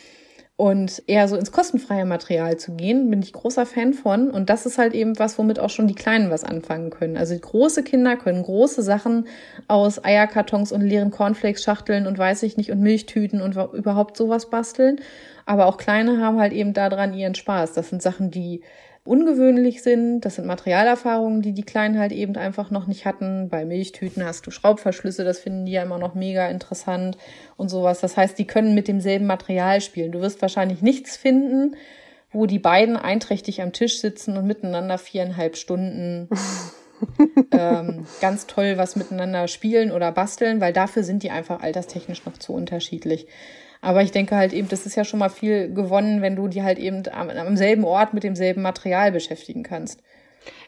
und 0.63 1.03
eher 1.09 1.27
so 1.27 1.35
ins 1.35 1.51
kostenfreie 1.51 2.05
Material 2.05 2.57
zu 2.57 2.75
gehen, 2.75 3.11
bin 3.11 3.21
ich 3.21 3.33
großer 3.33 3.67
Fan 3.67 3.95
von. 3.95 4.31
Und 4.31 4.49
das 4.49 4.65
ist 4.65 4.79
halt 4.79 4.95
eben 4.95 5.19
was, 5.19 5.37
womit 5.37 5.59
auch 5.59 5.71
schon 5.71 5.89
die 5.89 5.97
Kleinen 5.97 6.31
was 6.31 6.45
anfangen 6.45 6.91
können. 6.91 7.17
Also 7.17 7.37
große 7.37 7.83
Kinder 7.83 8.17
können 8.17 8.45
große 8.45 8.81
Sachen 8.81 9.27
aus 9.67 10.05
Eierkartons 10.05 10.71
und 10.71 10.83
leeren 10.83 11.11
Cornflakes-Schachteln 11.11 12.07
und 12.07 12.17
weiß 12.17 12.45
ich 12.45 12.59
nicht 12.59 12.71
und 12.71 12.79
Milchtüten 12.79 13.43
und 13.43 13.57
überhaupt 13.73 14.17
sowas 14.17 14.51
basteln. 14.51 15.01
Aber 15.47 15.67
auch 15.67 15.79
Kleine 15.79 16.25
haben 16.25 16.39
halt 16.39 16.53
eben 16.53 16.75
daran 16.75 17.13
ihren 17.13 17.35
Spaß. 17.35 17.73
Das 17.73 17.89
sind 17.89 18.01
Sachen, 18.01 18.31
die 18.31 18.63
ungewöhnlich 19.05 19.83
sind. 19.83 20.21
Das 20.21 20.37
sind 20.37 20.47
Materialerfahrungen, 20.47 21.43
die 21.43 21.53
die 21.53 21.65
Kleinen 21.65 21.99
halt 21.99 22.13
eben 22.13 22.37
einfach 22.37 22.71
noch 22.71 22.87
nicht 22.87 23.05
hatten. 23.05 23.49
Bei 23.49 23.65
Milchtüten 23.65 24.25
hast 24.25 24.47
du 24.47 24.51
Schraubverschlüsse, 24.51 25.25
das 25.25 25.41
finden 25.41 25.67
die 25.67 25.73
ja 25.73 25.83
immer 25.83 25.99
noch 25.99 26.15
mega 26.15 26.49
interessant 26.49 27.19
und 27.57 27.69
sowas. 27.69 28.01
Das 28.01 28.17
heißt, 28.17 28.39
die 28.39 28.47
können 28.47 28.75
mit 28.75 28.89
demselben 28.89 29.27
Material 29.27 29.81
spielen. 29.81 30.13
Du 30.13 30.21
wirst 30.21 30.41
wahrscheinlich 30.41 30.83
nichts 30.83 31.17
finden, 31.17 31.77
wo 32.31 32.47
die 32.47 32.61
beiden 32.61 32.97
einträchtig 32.97 33.61
am 33.61 33.73
Tisch 33.73 34.01
sitzen 34.01 34.37
und 34.37 34.47
miteinander 34.47 34.99
viereinhalb 34.99 35.57
Stunden 35.57 36.29
ähm, 37.53 38.07
ganz 38.21 38.47
toll 38.47 38.75
was 38.77 38.95
miteinander 38.95 39.49
spielen 39.49 39.91
oder 39.91 40.13
basteln, 40.13 40.61
weil 40.61 40.73
dafür 40.73 41.03
sind 41.03 41.25
die 41.25 41.31
einfach 41.31 41.61
alterstechnisch 41.61 42.25
noch 42.25 42.39
zu 42.39 42.55
unterschiedlich. 42.55 43.27
Aber 43.83 44.03
ich 44.03 44.13
denke 44.13 44.37
halt 44.37 44.53
eben, 44.53 44.69
das 44.69 44.87
ist 44.87 44.95
ja 44.95 45.05
schon 45.05 45.19
mal 45.19 45.29
viel 45.29 45.75
gewonnen, 45.75 46.23
wenn 46.23 46.37
du 46.37 46.47
die 46.49 46.63
halt 46.63 46.79
eben 46.79 47.03
am, 47.13 47.29
am 47.29 47.57
selben 47.57 47.85
Ort 47.85 48.15
mit 48.15 48.23
demselben 48.23 48.63
Material 48.63 49.11
beschäftigen 49.11 49.65
kannst. 49.65 50.01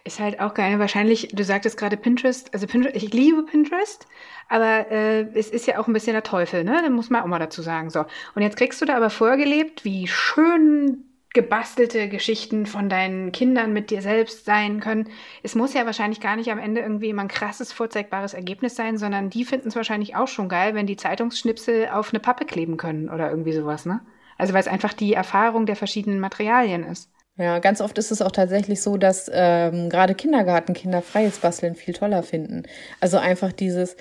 Ist 0.03 0.21
halt 0.21 0.41
auch 0.41 0.53
geil. 0.53 0.79
Wahrscheinlich, 0.81 1.29
du 1.33 1.45
sagtest 1.45 1.77
gerade 1.77 1.97
Pinterest, 1.97 2.53
also 2.53 2.67
Pinterest, 2.67 2.97
ich 2.97 3.15
liebe 3.15 3.45
Pinterest, 3.45 4.07
aber 4.49 4.91
äh, 4.91 5.23
es 5.35 5.49
ist 5.49 5.67
ja 5.67 5.79
auch 5.79 5.87
ein 5.87 5.93
bisschen 5.93 6.13
der 6.13 6.25
Teufel, 6.25 6.65
ne? 6.65 6.81
Da 6.83 6.91
muss 6.91 7.09
man 7.09 7.23
auch 7.23 7.27
mal 7.27 7.39
dazu 7.39 7.63
sagen. 7.63 7.89
So. 7.89 8.05
Und 8.35 8.43
jetzt 8.43 8.57
kriegst 8.57 8.83
du 8.83 8.85
da 8.85 8.97
aber 8.97 9.11
vorgelebt, 9.11 9.85
wie 9.85 10.07
schön 10.09 11.05
gebastelte 11.35 12.09
Geschichten 12.09 12.65
von 12.65 12.89
deinen 12.89 13.33
Kindern 13.33 13.73
mit 13.73 13.91
dir 13.91 14.01
selbst 14.01 14.45
sein 14.47 14.81
können. 14.81 15.11
Es 15.43 15.55
muss 15.55 15.75
ja 15.75 15.85
wahrscheinlich 15.85 16.21
gar 16.21 16.37
nicht 16.37 16.51
am 16.51 16.61
Ende 16.61 16.81
irgendwie 16.81 17.11
immer 17.11 17.23
ein 17.23 17.29
krasses, 17.29 17.73
vorzeigbares 17.73 18.35
Ergebnis 18.35 18.77
sein, 18.77 18.97
sondern 18.97 19.31
die 19.31 19.45
finden 19.45 19.69
es 19.69 19.77
wahrscheinlich 19.77 20.15
auch 20.17 20.29
schon 20.29 20.49
geil, 20.49 20.75
wenn 20.75 20.87
die 20.87 20.97
Zeitungsschnipsel 20.97 21.89
auf 21.89 22.13
eine 22.13 22.21
Pappe 22.21 22.47
kleben 22.47 22.77
können 22.77 23.11
oder 23.11 23.31
irgendwie 23.31 23.53
sowas, 23.53 23.85
ne? 23.85 24.01
Also 24.39 24.55
weil 24.55 24.61
es 24.61 24.69
einfach 24.69 24.93
die 24.93 25.13
Erfahrung 25.13 25.67
der 25.67 25.77
verschiedenen 25.77 26.21
Materialien 26.21 26.85
ist. 26.85 27.11
Ja, 27.37 27.59
ganz 27.59 27.81
oft 27.81 27.99
ist 27.99 28.13
es 28.13 28.23
auch 28.23 28.31
tatsächlich 28.31 28.81
so, 28.81 28.97
dass 28.97 29.29
ähm, 29.33 29.89
gerade 29.89 30.15
Kindergartenkinder 30.15 31.03
freies 31.03 31.39
Basteln 31.39 31.75
viel 31.75 31.95
toller 31.95 32.23
finden. 32.23 32.63
Also 33.01 33.19
einfach 33.19 33.53
dieses 33.53 33.97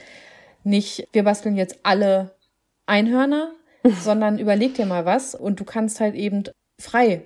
nicht, 0.64 1.08
wir 1.14 1.24
basteln 1.24 1.56
jetzt 1.56 1.80
alle 1.82 2.36
Einhörner, 2.86 3.54
sondern 4.02 4.38
überleg 4.38 4.76
dir 4.76 4.86
mal 4.86 5.06
was 5.06 5.34
und 5.34 5.60
du 5.60 5.66
kannst 5.66 6.00
halt 6.00 6.14
eben 6.14 6.44
frei 6.80 7.24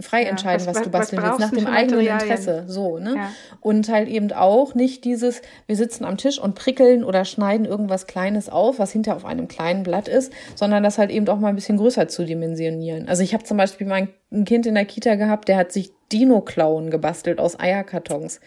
frei 0.00 0.24
ja, 0.24 0.30
entscheiden, 0.30 0.66
was, 0.66 0.76
was, 0.76 0.82
du 0.82 0.90
basteln 0.90 1.22
was 1.22 1.38
willst, 1.38 1.52
nach 1.52 1.58
dem 1.58 1.66
eigenen 1.66 2.06
Interesse. 2.06 2.64
So, 2.66 2.98
ne? 2.98 3.14
Ja. 3.16 3.32
Und 3.60 3.88
halt 3.88 4.08
eben 4.08 4.32
auch 4.32 4.74
nicht 4.74 5.04
dieses, 5.04 5.40
wir 5.66 5.76
sitzen 5.76 6.04
am 6.04 6.16
Tisch 6.16 6.38
und 6.38 6.54
prickeln 6.56 7.04
oder 7.04 7.24
schneiden 7.24 7.64
irgendwas 7.64 8.06
Kleines 8.06 8.48
auf, 8.48 8.78
was 8.78 8.90
hinter 8.90 9.14
auf 9.14 9.24
einem 9.24 9.46
kleinen 9.46 9.84
Blatt 9.84 10.08
ist, 10.08 10.32
sondern 10.56 10.82
das 10.82 10.98
halt 10.98 11.10
eben 11.10 11.28
auch 11.28 11.38
mal 11.38 11.48
ein 11.48 11.54
bisschen 11.54 11.76
größer 11.76 12.08
zu 12.08 12.24
dimensionieren. 12.24 13.08
Also 13.08 13.22
ich 13.22 13.34
habe 13.34 13.44
zum 13.44 13.56
Beispiel 13.56 13.86
mein 13.86 14.08
Kind 14.44 14.66
in 14.66 14.74
der 14.74 14.84
Kita 14.84 15.14
gehabt, 15.14 15.48
der 15.48 15.56
hat 15.56 15.72
sich 15.72 15.92
Dino-Klauen 16.10 16.90
gebastelt 16.90 17.38
aus 17.38 17.58
Eierkartons 17.58 18.40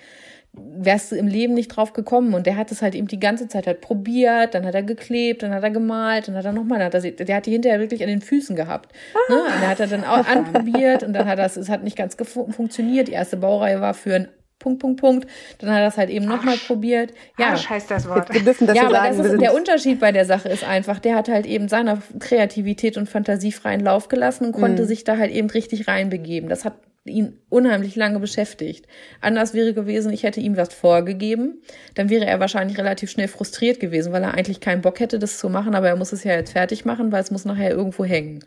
wärst 0.54 1.12
du 1.12 1.16
im 1.16 1.28
Leben 1.28 1.54
nicht 1.54 1.70
drauf 1.70 1.94
gekommen. 1.94 2.34
Und 2.34 2.48
der 2.48 2.58
hat 2.58 2.72
es 2.72 2.82
halt 2.82 2.96
eben 2.96 3.08
die 3.08 3.20
ganze 3.20 3.48
Zeit 3.48 3.68
halt 3.68 3.82
probiert, 3.82 4.56
dann 4.56 4.66
hat 4.66 4.76
er 4.76 4.84
geklebt, 4.84 5.44
dann 5.44 5.54
hat 5.54 5.64
er 5.64 5.70
gemalt, 5.70 6.28
dann 6.28 6.36
hat 6.36 6.46
er 6.46 6.54
nochmal, 6.54 6.80
der 6.90 7.36
hat 7.36 7.46
die 7.46 7.52
hinterher 7.52 7.80
wirklich 7.80 8.02
an 8.02 8.10
den 8.10 8.22
Füßen 8.22 8.56
gehabt. 8.56 8.92
Ne? 9.30 9.44
Und 9.44 9.62
der 9.62 9.70
hat 9.70 9.80
er 9.80 9.88
dann 9.88 10.04
auch 10.04 10.26
anprobiert 10.28 11.04
und 11.04 11.14
dann 11.14 11.28
hat 11.28 11.40
das, 11.40 11.58
es 11.58 11.70
hat 11.70 11.84
nicht 11.84 11.98
ganz 11.98 12.16
funktioniert. 12.16 13.08
Die 13.08 13.14
erste 13.14 13.38
Baureihe 13.38 13.82
war 13.82 13.94
für 13.94 14.16
ein 14.16 14.28
Punkt, 14.60 14.80
Punkt, 14.80 15.00
Punkt. 15.00 15.28
Dann 15.60 15.70
hat 15.70 15.82
er 15.82 15.88
es 15.88 15.98
halt 15.98 16.10
eben 16.10 16.26
nochmal 16.26 16.58
probiert. 16.58 17.14
Ja. 17.38 17.50
Arsch 17.50 17.70
heißt 17.70 17.92
das 17.92 18.10
Wort. 18.10 18.34
Wir 18.34 18.42
dürfen 18.42 18.66
das 18.66 18.76
ja, 18.76 18.84
aber 18.84 18.96
sagen, 18.96 19.18
das 19.18 19.28
ist, 19.28 19.42
der 19.42 19.54
Unterschied 19.54 20.00
bei 20.00 20.12
der 20.12 20.26
Sache 20.26 20.50
ist 20.50 20.64
einfach, 20.64 21.00
der 21.00 21.16
hat 21.16 21.30
halt 21.30 21.46
eben 21.46 21.68
seiner 21.68 22.02
Kreativität 22.20 22.98
und 22.98 23.08
Fantasie 23.08 23.52
freien 23.52 23.82
Lauf 23.82 24.08
gelassen 24.08 24.46
und 24.46 24.54
konnte 24.54 24.84
mhm. 24.84 24.88
sich 24.88 25.04
da 25.04 25.18
halt 25.18 25.32
eben 25.32 25.50
richtig 25.50 25.88
reinbegeben. 25.88 26.50
Das 26.50 26.66
hat 26.66 26.74
ihn 27.10 27.40
unheimlich 27.50 27.96
lange 27.96 28.20
beschäftigt. 28.20 28.88
Anders 29.22 29.54
wäre 29.54 29.74
gewesen, 29.74 30.12
ich 30.12 30.24
hätte 30.24 30.40
ihm 30.40 30.58
was 30.58 30.74
vorgegeben, 30.74 31.62
dann 31.96 32.10
wäre 32.10 32.26
er 32.26 32.40
wahrscheinlich 32.40 32.78
relativ 32.78 33.10
schnell 33.10 33.28
frustriert 33.28 33.80
gewesen, 33.80 34.14
weil 34.14 34.24
er 34.24 34.34
eigentlich 34.34 34.60
keinen 34.60 34.82
Bock 34.82 35.00
hätte, 35.00 35.20
das 35.20 35.38
zu 35.38 35.50
machen, 35.50 35.76
aber 35.76 35.88
er 35.88 35.96
muss 35.96 36.14
es 36.14 36.24
ja 36.24 36.34
jetzt 36.34 36.52
fertig 36.52 36.86
machen, 36.86 37.12
weil 37.12 37.24
es 37.24 37.32
muss 37.32 37.46
nachher 37.46 37.72
irgendwo 37.72 38.06
hängen. 38.06 38.44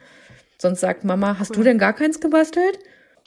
Sonst 0.59 0.81
sagt 0.81 1.05
Mama, 1.05 1.38
hast 1.38 1.57
du 1.57 1.62
denn 1.62 1.79
gar 1.79 1.94
keins 1.94 2.20
gebastelt? 2.20 2.79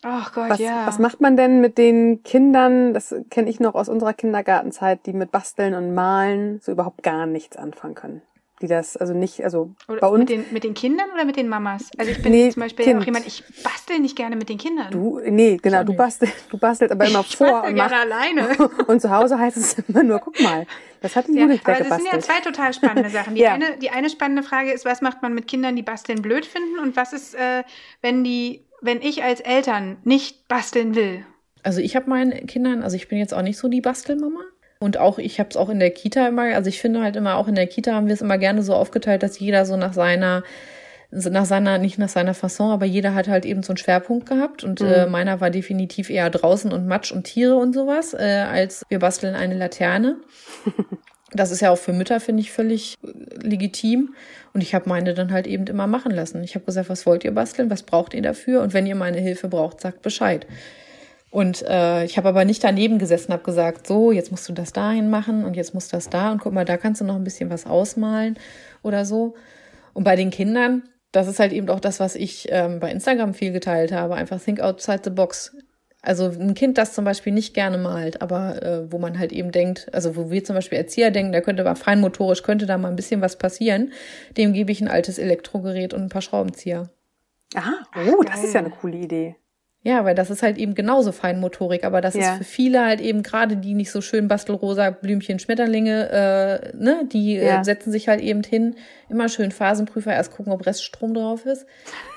Ach 0.04 0.34
Gott, 0.34 0.50
was, 0.50 0.60
ja. 0.60 0.86
Was 0.86 1.00
macht 1.00 1.22
man 1.22 1.38
denn 1.38 1.62
mit 1.62 1.78
den 1.78 2.24
Kindern, 2.24 2.94
das 2.94 3.16
kenne 3.30 3.50
ich 3.50 3.60
noch 3.60 3.74
aus 3.74 3.88
unserer 3.88 4.14
Kindergartenzeit, 4.14 5.06
die 5.06 5.14
mit 5.14 5.32
Basteln 5.32 5.74
und 5.74 5.94
Malen 5.94 6.60
so 6.62 6.74
überhaupt 6.74 7.04
gar 7.04 7.26
nichts 7.26 7.56
anfangen 7.56 7.96
können? 7.96 8.22
Die 8.64 8.68
das 8.68 8.98
also 8.98 9.14
nicht, 9.14 9.44
also 9.44 9.72
oder 9.88 10.00
bei 10.00 10.08
uns. 10.08 10.20
Mit 10.20 10.30
den, 10.30 10.46
mit 10.52 10.64
den 10.64 10.74
Kindern 10.74 11.12
oder 11.14 11.26
mit 11.26 11.36
den 11.36 11.50
Mamas? 11.50 11.92
Also 11.98 12.12
ich 12.12 12.22
bin 12.22 12.32
nee, 12.32 12.50
zum 12.50 12.62
Beispiel 12.62 12.86
kind. 12.86 13.02
auch 13.02 13.06
jemand, 13.06 13.28
ich 13.28 13.44
bastel 13.62 14.00
nicht 14.00 14.16
gerne 14.16 14.36
mit 14.36 14.50
den 14.50 14.58
Kindern. 14.58 14.90
Du, 14.90 15.20
nee, 15.20 15.60
genau, 15.62 15.84
du 15.84 15.94
bastelst, 15.94 16.34
du 16.50 16.58
bastelst 16.58 16.94
aber 16.94 17.06
immer 17.06 17.20
ich 17.20 17.36
vor 17.36 17.64
und 17.64 17.76
gerne 17.76 17.96
alleine. 17.96 18.48
Und 18.88 19.02
zu 19.02 19.12
Hause 19.12 19.38
heißt 19.38 19.58
es 19.58 19.78
immer 19.88 20.04
nur, 20.04 20.20
guck 20.20 20.40
mal, 20.40 20.66
das 21.02 21.16
hat 21.16 21.28
die 21.28 21.34
ja, 21.34 21.42
Judith 21.42 21.60
aber. 21.66 21.80
Das 21.80 21.98
sind 21.98 22.08
ja 22.12 22.20
zwei 22.20 22.40
total 22.40 22.74
spannende 22.74 23.10
Sachen. 23.10 23.36
Die, 23.36 23.42
ja. 23.44 23.54
eine, 23.54 23.78
die 23.78 23.90
eine 23.90 24.10
spannende 24.10 24.42
Frage 24.42 24.72
ist, 24.72 24.86
was 24.86 25.02
macht 25.02 25.22
man 25.22 25.34
mit 25.34 25.48
Kindern, 25.48 25.76
die 25.76 25.84
basteln 25.84 26.22
blöd 26.22 26.46
finden 26.46 26.80
und 26.80 26.96
was 26.96 27.12
ist, 27.12 27.36
äh, 27.36 27.64
wenn 28.02 28.24
die, 28.24 28.66
wenn 28.82 29.02
ich 29.02 29.24
als 29.24 29.42
Eltern 29.42 29.98
nicht 30.06 30.48
basteln 30.48 30.96
will? 30.96 31.26
Also 31.64 31.82
ich 31.82 31.96
habe 31.96 32.10
meinen 32.10 32.48
Kindern, 32.48 32.82
also 32.84 32.96
ich 32.96 33.10
bin 33.10 33.18
jetzt 33.18 33.34
auch 33.34 33.42
nicht 33.42 33.58
so 33.58 33.68
die 33.68 33.82
Bastelmama. 33.82 34.42
Und 34.84 34.98
auch, 34.98 35.18
ich 35.18 35.40
habe 35.40 35.50
es 35.50 35.56
auch 35.56 35.70
in 35.70 35.80
der 35.80 35.92
Kita 35.92 36.28
immer, 36.28 36.44
also 36.56 36.68
ich 36.68 36.82
finde 36.82 37.02
halt 37.02 37.16
immer, 37.16 37.38
auch 37.38 37.48
in 37.48 37.56
der 37.56 37.68
Kita 37.68 37.94
haben 37.94 38.08
wir 38.08 38.14
es 38.14 38.22
immer 38.22 38.38
gerne 38.38 38.64
so 38.64 38.76
aufgeteilt, 38.76 39.24
dass 39.24 39.40
jeder 39.40 39.66
so 39.66 39.78
nach 39.78 39.94
seiner, 39.94 40.44
nach 41.10 41.46
seiner, 41.46 41.78
nicht 41.78 41.98
nach 41.98 42.10
seiner 42.10 42.34
Fasson, 42.34 42.72
aber 42.72 42.86
jeder 42.86 43.16
hat 43.16 43.30
halt 43.30 43.46
eben 43.46 43.64
so 43.64 43.72
einen 43.72 43.78
Schwerpunkt 43.78 44.28
gehabt. 44.28 44.64
Und 44.64 44.82
äh, 44.82 44.84
mhm. 44.84 44.92
äh, 44.92 45.06
meiner 45.06 45.40
war 45.40 45.52
definitiv 45.52 46.10
eher 46.10 46.30
draußen 46.30 46.74
und 46.74 46.86
Matsch 46.86 47.14
und 47.14 47.24
Tiere 47.24 47.56
und 47.56 47.74
sowas, 47.74 48.14
äh, 48.14 48.46
als 48.50 48.84
wir 48.90 49.00
basteln 49.00 49.36
eine 49.36 49.56
Laterne. 49.56 50.18
Das 51.36 51.50
ist 51.50 51.62
ja 51.62 51.72
auch 51.72 51.80
für 51.80 51.94
Mütter, 51.94 52.20
finde 52.20 52.42
ich, 52.42 52.52
völlig 52.52 52.96
äh, 53.04 53.08
legitim. 53.48 54.14
Und 54.54 54.62
ich 54.62 54.76
habe 54.76 54.88
meine 54.88 55.16
dann 55.16 55.32
halt 55.32 55.48
eben 55.48 55.66
immer 55.66 55.88
machen 55.88 56.12
lassen. 56.12 56.44
Ich 56.44 56.54
habe 56.54 56.66
gesagt, 56.66 56.90
was 56.90 57.08
wollt 57.08 57.24
ihr 57.24 57.34
basteln? 57.34 57.72
Was 57.72 57.82
braucht 57.82 58.14
ihr 58.14 58.22
dafür? 58.22 58.62
Und 58.62 58.74
wenn 58.76 58.86
ihr 58.86 58.94
meine 58.94 59.20
Hilfe 59.20 59.48
braucht, 59.48 59.82
sagt 59.82 60.04
Bescheid. 60.04 60.46
Und 61.34 61.64
äh, 61.64 62.06
ich 62.06 62.18
habe 62.18 62.30
aber 62.30 62.46
nicht 62.46 62.64
daneben 62.64 63.00
gesessen, 63.00 63.34
habe 63.34 63.42
gesagt, 63.42 63.88
so, 63.88 64.12
jetzt 64.12 64.30
musst 64.30 64.48
du 64.48 64.54
das 64.54 64.72
dahin 64.72 65.10
machen 65.10 65.46
und 65.46 65.56
jetzt 65.56 65.74
musst 65.74 65.92
du 65.92 65.98
das 65.98 66.12
da 66.12 66.32
und 66.32 66.40
guck 66.40 66.54
mal, 66.54 66.64
da 66.64 66.78
kannst 66.78 67.02
du 67.02 67.06
noch 67.06 67.16
ein 67.16 67.24
bisschen 67.24 67.50
was 67.50 67.66
ausmalen 67.66 68.38
oder 68.84 69.04
so. 69.04 69.34
Und 69.94 70.04
bei 70.04 70.16
den 70.16 70.30
Kindern, 70.30 70.84
das 71.12 71.28
ist 71.28 71.40
halt 71.40 71.52
eben 71.52 71.70
auch 71.70 71.80
das, 71.80 72.00
was 72.00 72.14
ich 72.16 72.50
ähm, 72.52 72.80
bei 72.80 72.92
Instagram 72.92 73.34
viel 73.34 73.52
geteilt 73.52 73.92
habe, 73.92 74.14
einfach 74.14 74.40
think 74.40 74.60
outside 74.60 75.02
the 75.04 75.10
box. 75.10 75.58
Also 76.04 76.26
ein 76.26 76.54
Kind, 76.54 76.78
das 76.78 76.94
zum 76.94 77.04
Beispiel 77.04 77.34
nicht 77.34 77.56
gerne 77.56 77.80
malt, 77.80 78.22
aber 78.22 78.62
äh, 78.62 78.92
wo 78.92 79.00
man 79.00 79.18
halt 79.18 79.32
eben 79.32 79.52
denkt, 79.52 79.92
also 79.92 80.16
wo 80.16 80.30
wir 80.30 80.44
zum 80.44 80.54
Beispiel 80.54 80.78
Erzieher 80.78 81.10
denken, 81.10 81.32
der 81.32 81.42
könnte 81.42 81.66
aber 81.66 81.76
feinmotorisch, 81.76 82.44
könnte 82.44 82.68
da 82.68 82.78
mal 82.78 82.90
ein 82.90 82.96
bisschen 82.96 83.22
was 83.22 83.40
passieren, 83.40 83.92
dem 84.38 84.54
gebe 84.54 84.72
ich 84.72 84.82
ein 84.82 84.88
altes 84.88 85.18
Elektrogerät 85.18 85.96
und 85.96 86.04
ein 86.04 86.10
paar 86.10 86.22
Schraubenzieher. 86.22 86.92
Aha, 87.56 87.74
oh, 87.96 88.22
Ach, 88.22 88.32
das 88.32 88.44
ist 88.44 88.54
ja 88.54 88.60
eine 88.60 88.70
coole 88.70 88.98
Idee. 88.98 89.36
Ja, 89.86 90.06
weil 90.06 90.16
das 90.16 90.30
ist 90.30 90.44
halt 90.44 90.58
eben 90.58 90.76
genauso 90.76 91.12
Feinmotorik, 91.12 91.84
aber 91.84 92.00
das 92.00 92.14
ja. 92.14 92.32
ist 92.32 92.38
für 92.38 92.44
viele 92.46 92.86
halt 92.86 93.02
eben 93.02 93.22
gerade 93.22 93.58
die 93.58 93.74
nicht 93.74 93.92
so 93.92 94.00
schön 94.00 94.30
Bastelrosa 94.30 94.92
Blümchen 94.92 95.40
Schmetterlinge, 95.40 96.10
äh, 96.74 96.78
ne, 96.78 97.04
die 97.12 97.36
äh, 97.36 97.46
ja. 97.46 97.60
äh, 97.60 97.64
setzen 97.66 97.92
sich 97.92 98.08
halt 98.08 98.22
eben 98.22 98.44
hin, 98.44 98.76
immer 99.10 99.28
schön 99.28 99.52
Phasenprüfer 99.52 100.14
erst 100.14 100.32
gucken, 100.32 100.54
ob 100.54 100.66
Reststrom 100.66 101.14
drauf 101.14 101.46
ist. 101.46 101.66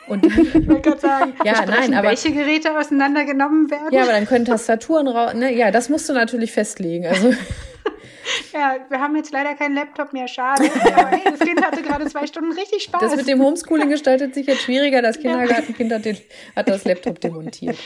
Und 0.08 0.24
ich 0.26 0.68
wollte 0.68 0.80
gerade 0.82 1.00
sagen, 1.00 1.34
ja, 1.44 1.64
nein, 1.66 1.94
aber 1.94 2.08
welche 2.08 2.32
Geräte 2.32 2.78
auseinandergenommen 2.78 3.70
werden? 3.70 3.92
Ja, 3.92 4.02
aber 4.02 4.12
dann 4.12 4.26
können 4.26 4.44
Tastaturen 4.44 5.08
raus, 5.08 5.34
ne, 5.34 5.54
ja, 5.54 5.70
das 5.70 5.88
musst 5.88 6.08
du 6.08 6.12
natürlich 6.12 6.52
festlegen. 6.52 7.06
Also 7.06 7.32
ja, 8.52 8.76
wir 8.88 9.00
haben 9.00 9.16
jetzt 9.16 9.32
leider 9.32 9.54
keinen 9.54 9.74
Laptop 9.74 10.12
mehr, 10.12 10.28
schade. 10.28 10.64
Aber 10.96 11.08
hey, 11.08 11.20
das 11.24 11.40
Kind 11.40 11.64
hatte 11.64 11.82
gerade 11.82 12.06
zwei 12.06 12.26
Stunden 12.26 12.52
richtig 12.52 12.82
Spaß. 12.84 13.00
Das 13.00 13.16
mit 13.16 13.28
dem 13.28 13.40
Homeschooling 13.40 13.88
gestaltet 13.88 14.34
sich 14.34 14.46
jetzt 14.46 14.62
schwieriger. 14.62 15.02
Das 15.02 15.18
Kindergartenkind 15.18 15.92
hat, 15.92 16.04
den, 16.04 16.16
hat 16.54 16.68
das 16.68 16.84
Laptop 16.84 17.20
demontiert. 17.20 17.76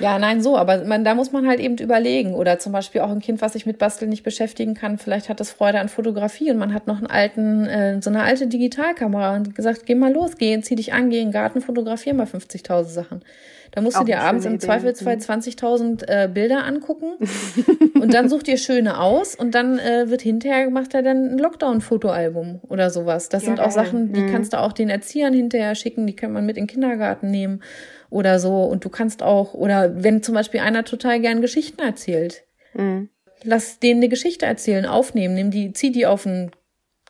Ja, 0.00 0.18
nein, 0.18 0.42
so, 0.42 0.56
aber 0.56 0.84
man, 0.84 1.04
da 1.04 1.14
muss 1.14 1.32
man 1.32 1.46
halt 1.46 1.60
eben 1.60 1.76
überlegen. 1.78 2.34
Oder 2.34 2.58
zum 2.58 2.72
Beispiel 2.72 3.00
auch 3.02 3.10
ein 3.10 3.20
Kind, 3.20 3.40
was 3.40 3.52
sich 3.52 3.66
mit 3.66 3.78
Basteln 3.78 4.08
nicht 4.08 4.22
beschäftigen 4.22 4.74
kann, 4.74 4.98
vielleicht 4.98 5.28
hat 5.28 5.40
es 5.40 5.50
Freude 5.50 5.80
an 5.80 5.88
Fotografie 5.88 6.50
und 6.50 6.58
man 6.58 6.74
hat 6.74 6.86
noch 6.86 6.98
einen 6.98 7.06
alten, 7.06 7.66
äh, 7.66 8.02
so 8.02 8.10
eine 8.10 8.22
alte 8.22 8.46
Digitalkamera 8.46 9.36
und 9.36 9.54
gesagt, 9.54 9.86
geh 9.86 9.94
mal 9.94 10.12
los, 10.12 10.36
geh, 10.38 10.60
zieh 10.60 10.74
dich 10.74 10.92
an, 10.92 11.10
geh 11.10 11.20
in 11.20 11.28
den 11.28 11.32
Garten, 11.32 11.45
fotografier 11.54 12.14
mal 12.14 12.26
50.000 12.26 12.84
Sachen. 12.84 13.24
Da 13.72 13.80
musst 13.80 13.98
du 13.98 14.04
dir 14.04 14.20
abends 14.20 14.46
im 14.46 14.58
Zweifelsfall 14.58 15.16
20.000 15.16 15.84
mhm. 15.84 15.98
äh, 16.06 16.28
Bilder 16.32 16.64
angucken 16.64 17.14
und 18.00 18.14
dann 18.14 18.28
such 18.28 18.42
dir 18.42 18.56
schöne 18.56 18.98
aus 19.00 19.34
und 19.34 19.54
dann 19.54 19.78
äh, 19.78 20.08
wird 20.08 20.22
hinterher 20.22 20.64
gemacht 20.64 20.94
er 20.94 21.02
dann 21.02 21.32
ein 21.32 21.38
Lockdown-Fotoalbum 21.38 22.60
oder 22.68 22.90
sowas. 22.90 23.28
Das 23.28 23.42
ja, 23.42 23.48
sind 23.48 23.60
auch. 23.60 23.70
Sachen, 23.70 24.12
die 24.12 24.22
mhm. 24.22 24.32
kannst 24.32 24.52
du 24.52 24.60
auch 24.60 24.72
den 24.72 24.88
Erziehern 24.88 25.34
hinterher 25.34 25.74
schicken, 25.74 26.06
die 26.06 26.16
kann 26.16 26.32
man 26.32 26.46
mit 26.46 26.56
in 26.56 26.64
den 26.64 26.68
Kindergarten 26.68 27.30
nehmen 27.30 27.62
oder 28.10 28.38
so. 28.38 28.62
Und 28.62 28.84
du 28.84 28.88
kannst 28.88 29.22
auch, 29.22 29.54
oder 29.54 30.02
wenn 30.02 30.22
zum 30.22 30.34
Beispiel 30.34 30.60
einer 30.60 30.84
total 30.84 31.20
gern 31.20 31.40
Geschichten 31.40 31.80
erzählt, 31.80 32.44
mhm. 32.74 33.10
lass 33.42 33.78
denen 33.78 34.00
eine 34.00 34.08
Geschichte 34.08 34.46
erzählen, 34.46 34.86
aufnehmen, 34.86 35.34
nimm 35.34 35.50
die, 35.50 35.72
zieh 35.72 35.92
die 35.92 36.06
auf 36.06 36.26
ein 36.26 36.50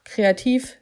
Kreativ. 0.04 0.78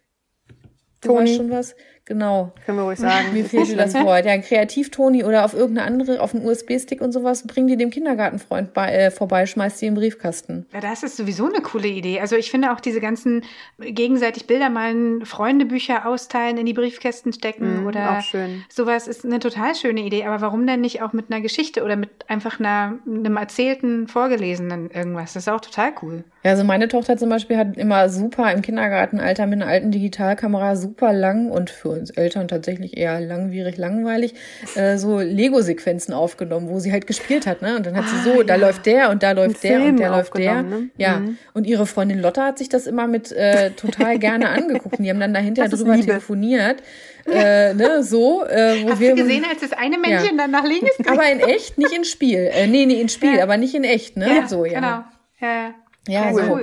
Du 1.01 1.09
Toni. 1.09 1.35
schon 1.35 1.51
was? 1.51 1.75
Genau. 2.07 2.53
Können 2.67 2.79
wir 2.79 2.85
ruhig 2.85 2.99
sagen. 2.99 3.33
Mir 3.33 3.47
fehlt 3.47 3.79
das 3.79 3.95
Wort. 3.95 4.27
Ja, 4.27 4.33
ein 4.33 4.43
Kreativ-Toni 4.43 5.25
oder 5.25 5.45
auf 5.45 5.55
irgendeine 5.55 5.87
andere, 5.87 6.21
auf 6.21 6.35
einen 6.35 6.47
USB-Stick 6.47 7.01
und 7.01 7.13
sowas, 7.13 7.47
bring 7.47 7.67
die 7.67 7.79
dem 7.79 7.89
Kindergartenfreund 7.89 8.75
bei, 8.75 8.93
äh, 8.93 9.11
vorbei, 9.11 9.47
schmeißt 9.47 9.81
die 9.81 9.87
im 9.87 9.95
Briefkasten. 9.95 10.67
Ja, 10.75 10.81
das 10.81 11.03
ist 11.03 11.17
sowieso 11.17 11.47
eine 11.47 11.63
coole 11.63 11.89
Idee. 11.89 12.21
Also 12.21 12.37
ich 12.37 12.51
finde 12.51 12.73
auch 12.73 12.81
diese 12.81 13.01
ganzen 13.01 13.43
gegenseitig 13.79 14.47
Bilder 14.47 14.69
malen, 14.69 15.25
Freundebücher 15.25 16.07
austeilen, 16.07 16.59
in 16.59 16.67
die 16.67 16.75
Briefkästen 16.75 17.33
stecken 17.33 17.85
mm, 17.85 17.87
oder 17.87 18.23
sowas 18.69 19.09
ist 19.09 19.25
eine 19.25 19.39
total 19.39 19.75
schöne 19.75 20.03
Idee. 20.03 20.27
Aber 20.27 20.43
warum 20.43 20.67
denn 20.67 20.83
nicht 20.83 21.01
auch 21.01 21.15
mit 21.15 21.31
einer 21.33 21.41
Geschichte 21.41 21.83
oder 21.85 21.97
mit 21.97 22.29
einfach 22.29 22.61
einer, 22.61 22.99
einem 23.07 23.37
erzählten, 23.39 24.09
vorgelesenen 24.09 24.91
irgendwas? 24.91 25.33
Das 25.33 25.45
ist 25.45 25.49
auch 25.49 25.63
total 25.63 25.95
cool. 26.03 26.25
Ja, 26.45 26.51
also 26.51 26.63
meine 26.63 26.89
Tochter 26.89 27.17
zum 27.17 27.31
Beispiel 27.31 27.57
hat 27.57 27.79
immer 27.79 28.11
super 28.11 28.53
im 28.53 28.61
Kindergartenalter 28.61 29.47
mit 29.47 29.63
einer 29.63 29.71
alten 29.71 29.91
Digitalkamera 29.91 30.77
super 30.77 31.15
lang 31.15 31.51
und 31.51 31.71
für 31.71 31.89
uns 31.89 32.11
Eltern 32.11 32.49
tatsächlich 32.49 32.99
eher 32.99 33.19
langwierig, 33.19 33.79
langweilig, 33.79 34.35
äh, 34.75 34.99
so 34.99 35.21
Lego-Sequenzen 35.21 36.13
aufgenommen, 36.13 36.69
wo 36.69 36.81
sie 36.81 36.93
halt 36.93 37.07
gespielt 37.07 37.47
hat, 37.47 37.63
ne? 37.63 37.77
Und 37.77 37.87
dann 37.87 37.97
hat 37.97 38.05
sie 38.09 38.19
so, 38.19 38.41
ah, 38.41 38.45
da 38.45 38.57
ja. 38.57 38.61
läuft 38.61 38.85
der 38.85 39.09
und 39.09 39.23
da 39.23 39.33
läuft 39.33 39.65
der 39.65 39.85
und 39.85 39.97
der 39.97 40.11
läuft 40.11 40.37
der. 40.37 40.63
Ne? 40.63 40.91
Ja. 40.99 41.21
Mhm. 41.21 41.39
Und 41.55 41.67
ihre 41.67 41.87
Freundin 41.87 42.21
Lotta 42.21 42.45
hat 42.45 42.59
sich 42.59 42.69
das 42.69 42.87
immer 42.87 43.07
mit 43.07 43.33
äh, 43.33 43.71
total 43.71 44.19
gerne 44.19 44.51
angeguckt. 44.51 44.99
Und 44.99 45.05
die 45.05 45.09
haben 45.09 45.21
dann 45.21 45.33
dahinter 45.33 45.69
drüber 45.69 45.99
telefoniert. 45.99 46.83
Äh, 47.27 47.73
ne, 47.73 48.03
so, 48.03 48.45
äh, 48.45 48.83
wo 48.83 48.91
Hast 48.91 49.01
wir, 49.01 49.17
du 49.17 49.23
gesehen, 49.23 49.47
als 49.51 49.63
das 49.63 49.73
eine 49.73 49.97
Männchen 49.97 50.37
ja. 50.37 50.43
dann 50.43 50.51
nach 50.51 50.65
links 50.65 50.95
ging? 50.99 51.09
Aber 51.09 51.27
in 51.27 51.41
echt, 51.41 51.79
nicht 51.79 51.97
in 51.97 52.05
Spiel. 52.05 52.51
Äh, 52.53 52.67
nee, 52.67 52.85
nee, 52.85 53.01
in 53.01 53.09
Spiel, 53.09 53.37
ja. 53.37 53.43
aber 53.43 53.57
nicht 53.57 53.75
in 53.75 53.83
echt, 53.83 54.19
ne? 54.19 54.29
Ja, 54.29 54.47
so, 54.47 54.67
ja. 54.67 54.75
Genau. 54.75 55.05
Ja, 55.41 55.55
ja. 55.55 55.75
Ja, 56.09 56.33
cool. 56.33 56.43
so. 56.43 56.61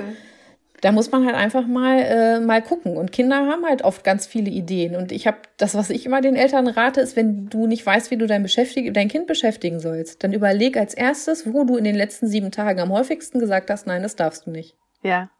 Da 0.82 0.90
muss 0.90 1.12
man 1.12 1.24
halt 1.24 1.36
einfach 1.36 1.68
mal 1.68 1.98
äh, 2.00 2.40
mal 2.40 2.60
gucken. 2.60 2.96
Und 2.96 3.12
Kinder 3.12 3.46
haben 3.46 3.64
halt 3.64 3.82
oft 3.82 4.02
ganz 4.02 4.26
viele 4.26 4.50
Ideen. 4.50 4.96
Und 4.96 5.12
ich 5.12 5.28
habe 5.28 5.38
das, 5.56 5.76
was 5.76 5.90
ich 5.90 6.06
immer 6.06 6.20
den 6.20 6.34
Eltern 6.34 6.66
rate, 6.66 7.00
ist, 7.00 7.14
wenn 7.14 7.48
du 7.48 7.68
nicht 7.68 7.86
weißt, 7.86 8.10
wie 8.10 8.16
du 8.16 8.26
dein, 8.26 8.42
Beschäftig 8.42 8.92
dein 8.92 9.06
Kind 9.06 9.28
beschäftigen 9.28 9.78
sollst, 9.78 10.24
dann 10.24 10.32
überleg 10.32 10.76
als 10.76 10.94
erstes, 10.94 11.46
wo 11.46 11.62
du 11.62 11.76
in 11.76 11.84
den 11.84 11.94
letzten 11.94 12.26
sieben 12.26 12.50
Tagen 12.50 12.80
am 12.80 12.90
häufigsten 12.90 13.38
gesagt 13.38 13.70
hast, 13.70 13.86
nein, 13.86 14.02
das 14.02 14.16
darfst 14.16 14.46
du 14.46 14.50
nicht. 14.50 14.74
Ja. 15.02 15.30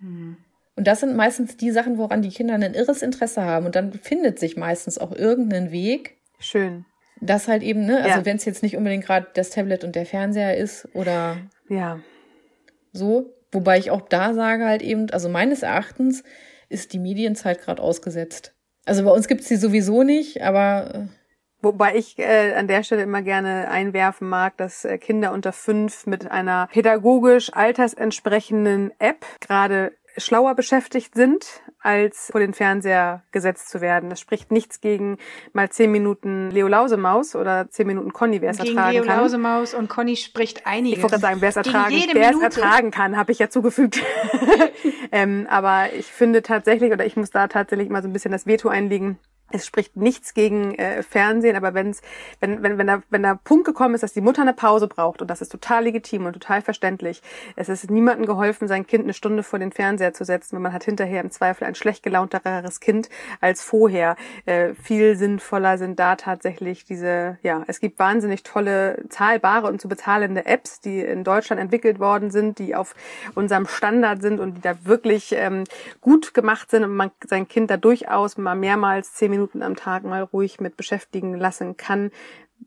Mhm. 0.00 0.36
Und 0.76 0.86
das 0.86 1.00
sind 1.00 1.16
meistens 1.16 1.56
die 1.56 1.70
Sachen, 1.70 1.96
woran 1.96 2.20
die 2.20 2.28
Kinder 2.28 2.54
ein 2.54 2.74
irres 2.74 3.00
Interesse 3.00 3.42
haben. 3.42 3.66
Und 3.66 3.76
dann 3.76 3.92
findet 3.94 4.38
sich 4.38 4.58
meistens 4.58 4.98
auch 4.98 5.12
irgendein 5.12 5.72
Weg. 5.72 6.18
Schön. 6.38 6.84
Das 7.20 7.48
halt 7.48 7.62
eben, 7.62 7.84
ne? 7.84 7.98
Also 8.02 8.20
ja. 8.20 8.24
wenn 8.26 8.36
es 8.36 8.44
jetzt 8.44 8.62
nicht 8.62 8.76
unbedingt 8.76 9.04
gerade 9.04 9.26
das 9.34 9.50
Tablet 9.50 9.84
und 9.84 9.94
der 9.94 10.06
Fernseher 10.06 10.56
ist 10.56 10.88
oder 10.94 11.38
ja. 11.68 12.00
so, 12.92 13.34
Wobei 13.52 13.78
ich 13.78 13.90
auch 13.90 14.02
da 14.02 14.34
sage 14.34 14.64
halt 14.64 14.82
eben, 14.82 15.10
also 15.10 15.28
meines 15.28 15.62
Erachtens 15.62 16.22
ist 16.68 16.92
die 16.92 16.98
Medienzeit 16.98 17.60
gerade 17.60 17.82
ausgesetzt. 17.82 18.54
Also 18.86 19.04
bei 19.04 19.10
uns 19.10 19.28
gibt's 19.28 19.48
die 19.48 19.56
sowieso 19.56 20.02
nicht, 20.02 20.42
aber. 20.42 20.94
Äh, 20.94 21.06
Wobei 21.62 21.94
ich 21.96 22.18
äh, 22.18 22.54
an 22.54 22.68
der 22.68 22.82
Stelle 22.82 23.02
immer 23.02 23.20
gerne 23.20 23.68
einwerfen 23.68 24.28
mag, 24.28 24.56
dass 24.56 24.84
äh, 24.84 24.96
Kinder 24.96 25.32
unter 25.32 25.52
fünf 25.52 26.06
mit 26.06 26.30
einer 26.30 26.68
pädagogisch 26.68 27.52
altersentsprechenden 27.52 28.92
App 28.98 29.26
gerade 29.40 29.92
schlauer 30.16 30.54
beschäftigt 30.54 31.14
sind, 31.14 31.62
als 31.80 32.28
vor 32.30 32.40
den 32.40 32.52
Fernseher 32.52 33.22
gesetzt 33.32 33.70
zu 33.70 33.80
werden. 33.80 34.10
Das 34.10 34.20
spricht 34.20 34.50
nichts 34.50 34.80
gegen 34.80 35.18
mal 35.52 35.70
zehn 35.70 35.90
Minuten 35.90 36.50
Leo 36.50 36.68
Lausemaus 36.68 37.34
oder 37.34 37.68
zehn 37.70 37.86
Minuten 37.86 38.12
Conny, 38.12 38.40
wer 38.40 38.50
es 38.50 38.58
ertragen 38.58 38.92
Leo 38.92 39.04
kann. 39.04 39.16
Leo 39.16 39.22
Lausemaus 39.22 39.74
und 39.74 39.88
Conny 39.88 40.16
spricht 40.16 40.66
einiges. 40.66 40.98
Ich 40.98 41.02
wollte 41.02 41.18
sagen, 41.18 41.40
wer 41.40 41.48
es 41.48 41.56
ertragen, 41.56 41.94
wer 42.12 42.30
es 42.30 42.40
ertragen 42.40 42.90
kann, 42.90 43.16
habe 43.16 43.32
ich 43.32 43.38
ja 43.38 43.48
zugefügt. 43.48 44.02
ähm, 45.12 45.46
aber 45.48 45.92
ich 45.94 46.06
finde 46.06 46.42
tatsächlich, 46.42 46.92
oder 46.92 47.06
ich 47.06 47.16
muss 47.16 47.30
da 47.30 47.48
tatsächlich 47.48 47.88
mal 47.88 48.02
so 48.02 48.08
ein 48.08 48.12
bisschen 48.12 48.32
das 48.32 48.46
Veto 48.46 48.68
einlegen, 48.68 49.18
es 49.52 49.66
spricht 49.66 49.96
nichts 49.96 50.34
gegen 50.34 50.74
äh, 50.74 51.02
Fernsehen, 51.02 51.56
aber 51.56 51.74
wenn's, 51.74 52.02
wenn, 52.40 52.62
wenn, 52.62 52.78
wenn, 52.78 52.86
der, 52.86 53.02
wenn 53.10 53.22
der 53.22 53.38
Punkt 53.42 53.64
gekommen 53.64 53.94
ist, 53.94 54.02
dass 54.02 54.12
die 54.12 54.20
Mutter 54.20 54.42
eine 54.42 54.54
Pause 54.54 54.86
braucht, 54.86 55.20
und 55.20 55.28
das 55.28 55.40
ist 55.40 55.50
total 55.50 55.84
legitim 55.84 56.26
und 56.26 56.34
total 56.34 56.62
verständlich, 56.62 57.22
es 57.56 57.68
ist 57.68 57.90
niemandem 57.90 58.26
geholfen, 58.26 58.68
sein 58.68 58.86
Kind 58.86 59.04
eine 59.04 59.14
Stunde 59.14 59.42
vor 59.42 59.58
den 59.58 59.72
Fernseher 59.72 60.12
zu 60.14 60.24
setzen, 60.24 60.56
weil 60.56 60.62
man 60.62 60.72
hat 60.72 60.84
hinterher 60.84 61.20
im 61.22 61.30
Zweifel 61.30 61.64
ein 61.64 61.74
schlecht 61.74 62.02
gelaunteres 62.02 62.80
Kind 62.80 63.08
als 63.40 63.62
vorher. 63.62 64.16
Äh, 64.46 64.74
viel 64.74 65.16
sinnvoller 65.16 65.78
sind 65.78 65.98
da 65.98 66.16
tatsächlich 66.16 66.84
diese, 66.84 67.38
ja, 67.42 67.64
es 67.66 67.80
gibt 67.80 67.98
wahnsinnig 67.98 68.42
tolle, 68.42 69.02
zahlbare 69.08 69.66
und 69.66 69.80
zu 69.80 69.88
bezahlende 69.88 70.46
Apps, 70.46 70.80
die 70.80 71.00
in 71.00 71.24
Deutschland 71.24 71.60
entwickelt 71.60 71.98
worden 71.98 72.30
sind, 72.30 72.58
die 72.58 72.74
auf 72.74 72.94
unserem 73.34 73.66
Standard 73.66 74.22
sind 74.22 74.38
und 74.40 74.54
die 74.54 74.60
da 74.60 74.84
wirklich 74.84 75.32
ähm, 75.36 75.64
gut 76.00 76.34
gemacht 76.34 76.70
sind 76.70 76.84
und 76.84 76.94
man 76.94 77.10
sein 77.26 77.48
Kind 77.48 77.70
da 77.70 77.76
durchaus 77.76 78.36
mal 78.38 78.54
mehrmals 78.54 79.14
zehn 79.14 79.30
Minuten 79.30 79.39
Minuten 79.40 79.62
am 79.62 79.76
Tag 79.76 80.04
mal 80.04 80.22
ruhig 80.22 80.60
mit 80.60 80.76
beschäftigen 80.76 81.34
lassen 81.34 81.76
kann, 81.76 82.10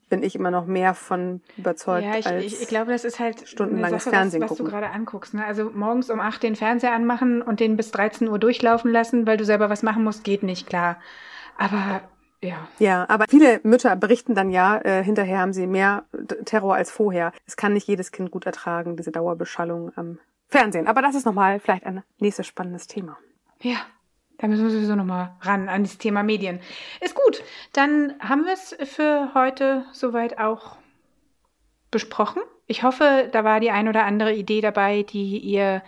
bin 0.10 0.24
ich 0.24 0.36
immer 0.36 0.50
noch 0.50 0.66
mehr 0.66 0.96
von 0.96 1.42
überzeugt. 1.56 2.06
Ja, 2.06 2.18
ich, 2.18 2.26
als 2.26 2.44
ich, 2.44 2.62
ich 2.62 2.68
glaube, 2.68 2.92
das 2.92 3.06
ist 3.06 3.20
halt 3.20 3.48
stundenlanges 3.48 4.06
Sache, 4.06 4.16
Fernsehen 4.16 4.42
was, 4.42 4.52
was 4.52 4.58
gucken. 4.58 4.72
du 4.72 4.72
gerade 4.72 4.90
anguckst. 4.90 5.34
Ne? 5.36 5.46
Also 5.46 5.70
morgens 5.70 6.10
um 6.10 6.20
acht 6.20 6.42
den 6.42 6.56
Fernseher 6.56 6.94
anmachen 6.94 7.42
und 7.42 7.60
den 7.60 7.78
bis 7.78 7.92
13 7.92 8.28
Uhr 8.28 8.40
durchlaufen 8.40 8.92
lassen, 8.92 9.28
weil 9.28 9.38
du 9.38 9.46
selber 9.46 9.70
was 9.70 9.84
machen 9.84 10.04
musst, 10.04 10.24
geht 10.24 10.42
nicht, 10.42 10.68
klar. 10.68 10.98
Aber 11.58 12.02
ja. 12.42 12.68
Ja, 12.80 13.06
aber 13.08 13.26
viele 13.30 13.62
Mütter 13.64 13.96
berichten 13.96 14.36
dann 14.36 14.50
ja, 14.50 14.80
äh, 14.84 15.04
hinterher 15.04 15.40
haben 15.40 15.54
sie 15.54 15.68
mehr 15.68 16.06
Terror 16.46 16.76
als 16.76 16.92
vorher. 16.92 17.32
Es 17.46 17.56
kann 17.56 17.74
nicht 17.74 17.88
jedes 17.88 18.12
Kind 18.12 18.32
gut 18.32 18.46
ertragen, 18.46 18.98
diese 18.98 19.12
Dauerbeschallung 19.12 19.92
am 19.96 20.20
Fernsehen. 20.50 20.88
Aber 20.88 21.02
das 21.02 21.16
ist 21.16 21.26
nochmal 21.26 21.60
vielleicht 21.60 21.86
ein 21.86 22.04
nächstes 22.20 22.48
spannendes 22.48 22.88
Thema. 22.88 23.18
Ja, 23.62 23.78
da 24.38 24.48
müssen 24.48 24.64
wir 24.64 24.72
sowieso 24.72 24.96
nochmal 24.96 25.36
ran 25.42 25.70
an 25.70 25.84
das 25.84 25.98
Thema 25.98 26.24
Medien. 26.24 26.60
Ist 27.02 27.16
gut. 27.16 27.44
Dann 27.74 28.16
haben 28.20 28.46
wir 28.46 28.54
es 28.54 28.76
für 28.84 29.32
heute 29.34 29.86
soweit 29.92 30.38
auch 30.38 30.78
besprochen. 31.92 32.42
Ich 32.68 32.84
hoffe, 32.84 33.30
da 33.32 33.44
war 33.44 33.60
die 33.60 33.72
ein 33.72 33.88
oder 33.88 34.06
andere 34.06 34.34
Idee 34.34 34.62
dabei, 34.62 35.04
die 35.04 35.38
ihr 35.38 35.84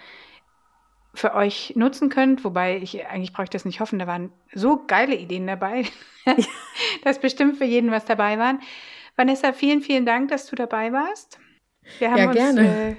für 1.14 1.34
euch 1.34 1.74
nutzen 1.76 2.10
könnt. 2.10 2.44
Wobei 2.44 2.78
ich 2.78 3.06
eigentlich 3.08 3.34
brauche 3.34 3.46
ich 3.46 3.50
das 3.50 3.66
nicht 3.66 3.80
hoffen. 3.80 4.00
Da 4.00 4.08
waren 4.08 4.32
so 4.54 4.86
geile 4.86 5.16
Ideen 5.16 5.48
dabei, 5.48 5.86
dass 7.04 7.20
bestimmt 7.20 7.58
für 7.58 7.66
jeden 7.66 7.92
was 7.92 8.06
dabei 8.06 8.38
waren. 8.38 8.60
Vanessa, 9.16 9.54
vielen, 9.54 9.82
vielen 9.82 10.06
Dank, 10.06 10.30
dass 10.30 10.48
du 10.48 10.56
dabei 10.56 10.92
warst. 10.92 11.40
Wir 12.00 12.12
haben 12.12 12.18
ja, 12.18 12.28
uns 12.28 12.36
gerne. 12.36 12.92
Äh, 12.92 12.96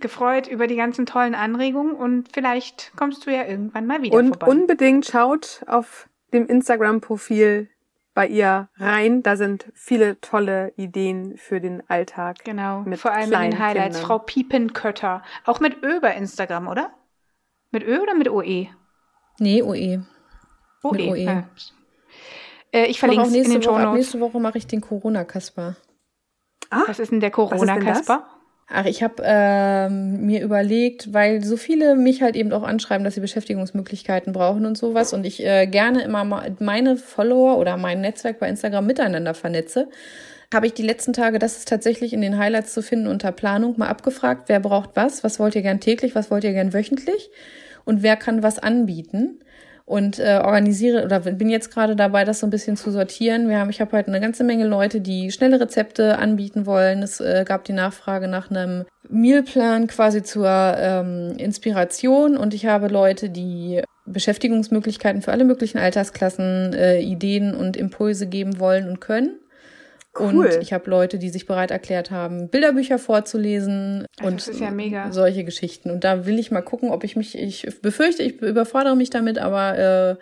gefreut 0.00 0.46
über 0.46 0.66
die 0.66 0.76
ganzen 0.76 1.06
tollen 1.06 1.34
Anregungen 1.34 1.94
und 1.94 2.28
vielleicht 2.32 2.92
kommst 2.96 3.26
du 3.26 3.32
ja 3.32 3.46
irgendwann 3.46 3.86
mal 3.86 4.02
wieder 4.02 4.16
und 4.16 4.28
vorbei. 4.28 4.46
Und 4.46 4.60
unbedingt 4.60 5.06
schaut 5.06 5.62
auf 5.66 6.08
dem 6.32 6.46
Instagram-Profil 6.46 7.68
bei 8.14 8.26
ihr 8.26 8.68
rein. 8.76 9.22
Da 9.22 9.36
sind 9.36 9.70
viele 9.74 10.20
tolle 10.20 10.72
Ideen 10.76 11.36
für 11.36 11.60
den 11.60 11.88
Alltag. 11.88 12.44
Genau, 12.44 12.82
mit 12.82 12.98
vor 12.98 13.12
allem 13.12 13.32
in 13.32 13.50
den 13.50 13.58
Highlights. 13.58 13.96
Kindern. 13.96 14.02
Frau 14.02 14.18
Piepenkötter. 14.18 15.22
Auch 15.44 15.60
mit 15.60 15.82
Ö 15.82 16.00
bei 16.00 16.14
Instagram, 16.14 16.68
oder? 16.68 16.90
Mit 17.70 17.84
Ö 17.86 18.00
oder 18.00 18.14
mit 18.14 18.28
OE? 18.28 18.68
Nee, 19.38 19.62
OE. 19.62 20.02
OE. 20.82 20.92
Mit 20.92 21.00
OE. 21.08 21.44
Äh, 22.72 22.86
ich 22.86 22.98
verlinke 22.98 23.26
es 23.28 23.34
in 23.34 23.50
den 23.50 23.62
Show 23.62 23.78
Notes. 23.78 23.94
Nächste 23.94 24.20
Woche 24.20 24.40
mache 24.40 24.58
ich 24.58 24.66
den 24.66 24.80
Corona-Kasper. 24.80 25.76
Ach, 26.70 26.88
Was 26.88 26.98
ist 26.98 27.12
denn 27.12 27.20
der 27.20 27.30
Corona-Kasper? 27.30 28.26
Ach, 28.70 28.84
ich 28.84 29.02
habe 29.02 29.22
ähm, 29.24 30.26
mir 30.26 30.42
überlegt, 30.42 31.14
weil 31.14 31.42
so 31.42 31.56
viele 31.56 31.96
mich 31.96 32.20
halt 32.20 32.36
eben 32.36 32.52
auch 32.52 32.62
anschreiben, 32.62 33.02
dass 33.02 33.14
sie 33.14 33.20
Beschäftigungsmöglichkeiten 33.20 34.34
brauchen 34.34 34.66
und 34.66 34.76
sowas 34.76 35.14
und 35.14 35.24
ich 35.24 35.42
äh, 35.42 35.66
gerne 35.66 36.02
immer 36.02 36.22
meine 36.58 36.98
Follower 36.98 37.56
oder 37.56 37.78
mein 37.78 38.02
Netzwerk 38.02 38.38
bei 38.38 38.48
Instagram 38.48 38.84
miteinander 38.84 39.32
vernetze, 39.32 39.88
habe 40.52 40.66
ich 40.66 40.74
die 40.74 40.82
letzten 40.82 41.14
Tage, 41.14 41.38
das 41.38 41.56
ist 41.56 41.68
tatsächlich 41.68 42.12
in 42.12 42.20
den 42.20 42.36
Highlights 42.36 42.74
zu 42.74 42.82
finden 42.82 43.06
unter 43.06 43.32
Planung, 43.32 43.78
mal 43.78 43.88
abgefragt, 43.88 44.44
wer 44.48 44.60
braucht 44.60 44.90
was, 44.94 45.24
was 45.24 45.38
wollt 45.38 45.54
ihr 45.54 45.62
gern 45.62 45.80
täglich, 45.80 46.14
was 46.14 46.30
wollt 46.30 46.44
ihr 46.44 46.52
gern 46.52 46.74
wöchentlich 46.74 47.30
und 47.86 48.02
wer 48.02 48.16
kann 48.16 48.42
was 48.42 48.58
anbieten 48.58 49.40
und 49.88 50.18
äh, 50.18 50.38
organisiere 50.44 51.02
oder 51.02 51.20
bin 51.20 51.48
jetzt 51.48 51.72
gerade 51.72 51.96
dabei, 51.96 52.24
das 52.24 52.40
so 52.40 52.46
ein 52.46 52.50
bisschen 52.50 52.76
zu 52.76 52.90
sortieren. 52.90 53.48
Wir 53.48 53.58
haben, 53.58 53.70
ich 53.70 53.80
habe 53.80 53.92
halt 53.92 54.06
eine 54.06 54.20
ganze 54.20 54.44
Menge 54.44 54.66
Leute, 54.66 55.00
die 55.00 55.32
schnelle 55.32 55.58
Rezepte 55.58 56.18
anbieten 56.18 56.66
wollen. 56.66 57.02
Es 57.02 57.20
äh, 57.20 57.44
gab 57.48 57.64
die 57.64 57.72
Nachfrage 57.72 58.28
nach 58.28 58.50
einem 58.50 58.84
Mealplan 59.08 59.86
quasi 59.86 60.22
zur 60.22 60.46
ähm, 60.46 61.32
Inspiration 61.38 62.36
und 62.36 62.52
ich 62.52 62.66
habe 62.66 62.88
Leute, 62.88 63.30
die 63.30 63.80
Beschäftigungsmöglichkeiten 64.04 65.22
für 65.22 65.32
alle 65.32 65.44
möglichen 65.44 65.78
Altersklassen, 65.78 66.74
äh, 66.74 67.00
Ideen 67.00 67.54
und 67.54 67.74
Impulse 67.78 68.26
geben 68.26 68.60
wollen 68.60 68.90
und 68.90 69.00
können. 69.00 69.38
Cool. 70.18 70.46
Und 70.46 70.62
ich 70.62 70.72
habe 70.72 70.88
Leute, 70.90 71.18
die 71.18 71.30
sich 71.30 71.46
bereit 71.46 71.70
erklärt 71.70 72.10
haben, 72.10 72.48
Bilderbücher 72.48 72.98
vorzulesen 72.98 74.06
also 74.20 74.50
und 74.50 74.60
ja 74.60 75.12
solche 75.12 75.44
Geschichten. 75.44 75.90
Und 75.90 76.04
da 76.04 76.26
will 76.26 76.38
ich 76.38 76.50
mal 76.50 76.62
gucken, 76.62 76.90
ob 76.90 77.04
ich 77.04 77.16
mich, 77.16 77.36
ich 77.36 77.66
befürchte, 77.80 78.22
ich 78.22 78.40
überfordere 78.42 78.96
mich 78.96 79.10
damit, 79.10 79.38
aber 79.38 79.78
äh, 79.78 80.16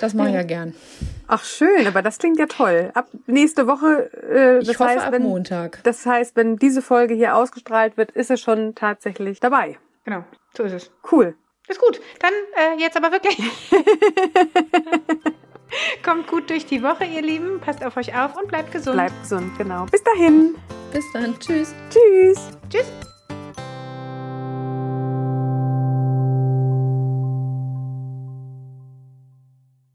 das 0.00 0.14
mache 0.14 0.28
ich 0.28 0.34
ja 0.34 0.42
gern. 0.42 0.74
Ach 1.26 1.44
schön, 1.44 1.86
aber 1.86 2.02
das 2.02 2.18
klingt 2.18 2.38
ja 2.38 2.46
toll. 2.46 2.90
Ab 2.94 3.08
nächste 3.26 3.66
Woche, 3.66 4.10
äh, 4.30 4.58
das 4.58 4.68
ich 4.68 4.78
hoffe 4.78 4.90
heißt, 4.90 5.06
ab 5.06 5.12
wenn, 5.12 5.22
Montag. 5.22 5.80
Das 5.84 6.04
heißt, 6.04 6.36
wenn 6.36 6.56
diese 6.56 6.82
Folge 6.82 7.14
hier 7.14 7.36
ausgestrahlt 7.36 7.96
wird, 7.96 8.10
ist 8.12 8.30
es 8.30 8.40
schon 8.40 8.74
tatsächlich 8.74 9.40
dabei. 9.40 9.78
Genau, 10.04 10.24
so 10.56 10.64
ist 10.64 10.72
es. 10.72 10.90
Cool. 11.10 11.34
Ist 11.68 11.80
gut. 11.80 12.00
Dann 12.18 12.32
äh, 12.56 12.82
jetzt 12.82 12.96
aber 12.96 13.12
wirklich. 13.12 13.38
Kommt 16.04 16.26
gut 16.26 16.50
durch 16.50 16.66
die 16.66 16.82
Woche, 16.82 17.04
ihr 17.04 17.22
Lieben. 17.22 17.60
Passt 17.60 17.84
auf 17.84 17.96
euch 17.96 18.16
auf 18.16 18.36
und 18.36 18.48
bleibt 18.48 18.72
gesund. 18.72 18.96
Bleibt 18.96 19.22
gesund, 19.22 19.56
genau. 19.58 19.86
Bis 19.86 20.02
dahin. 20.02 20.54
Bis 20.92 21.04
dann. 21.12 21.38
Tschüss. 21.38 21.74
Tschüss. 21.90 23.09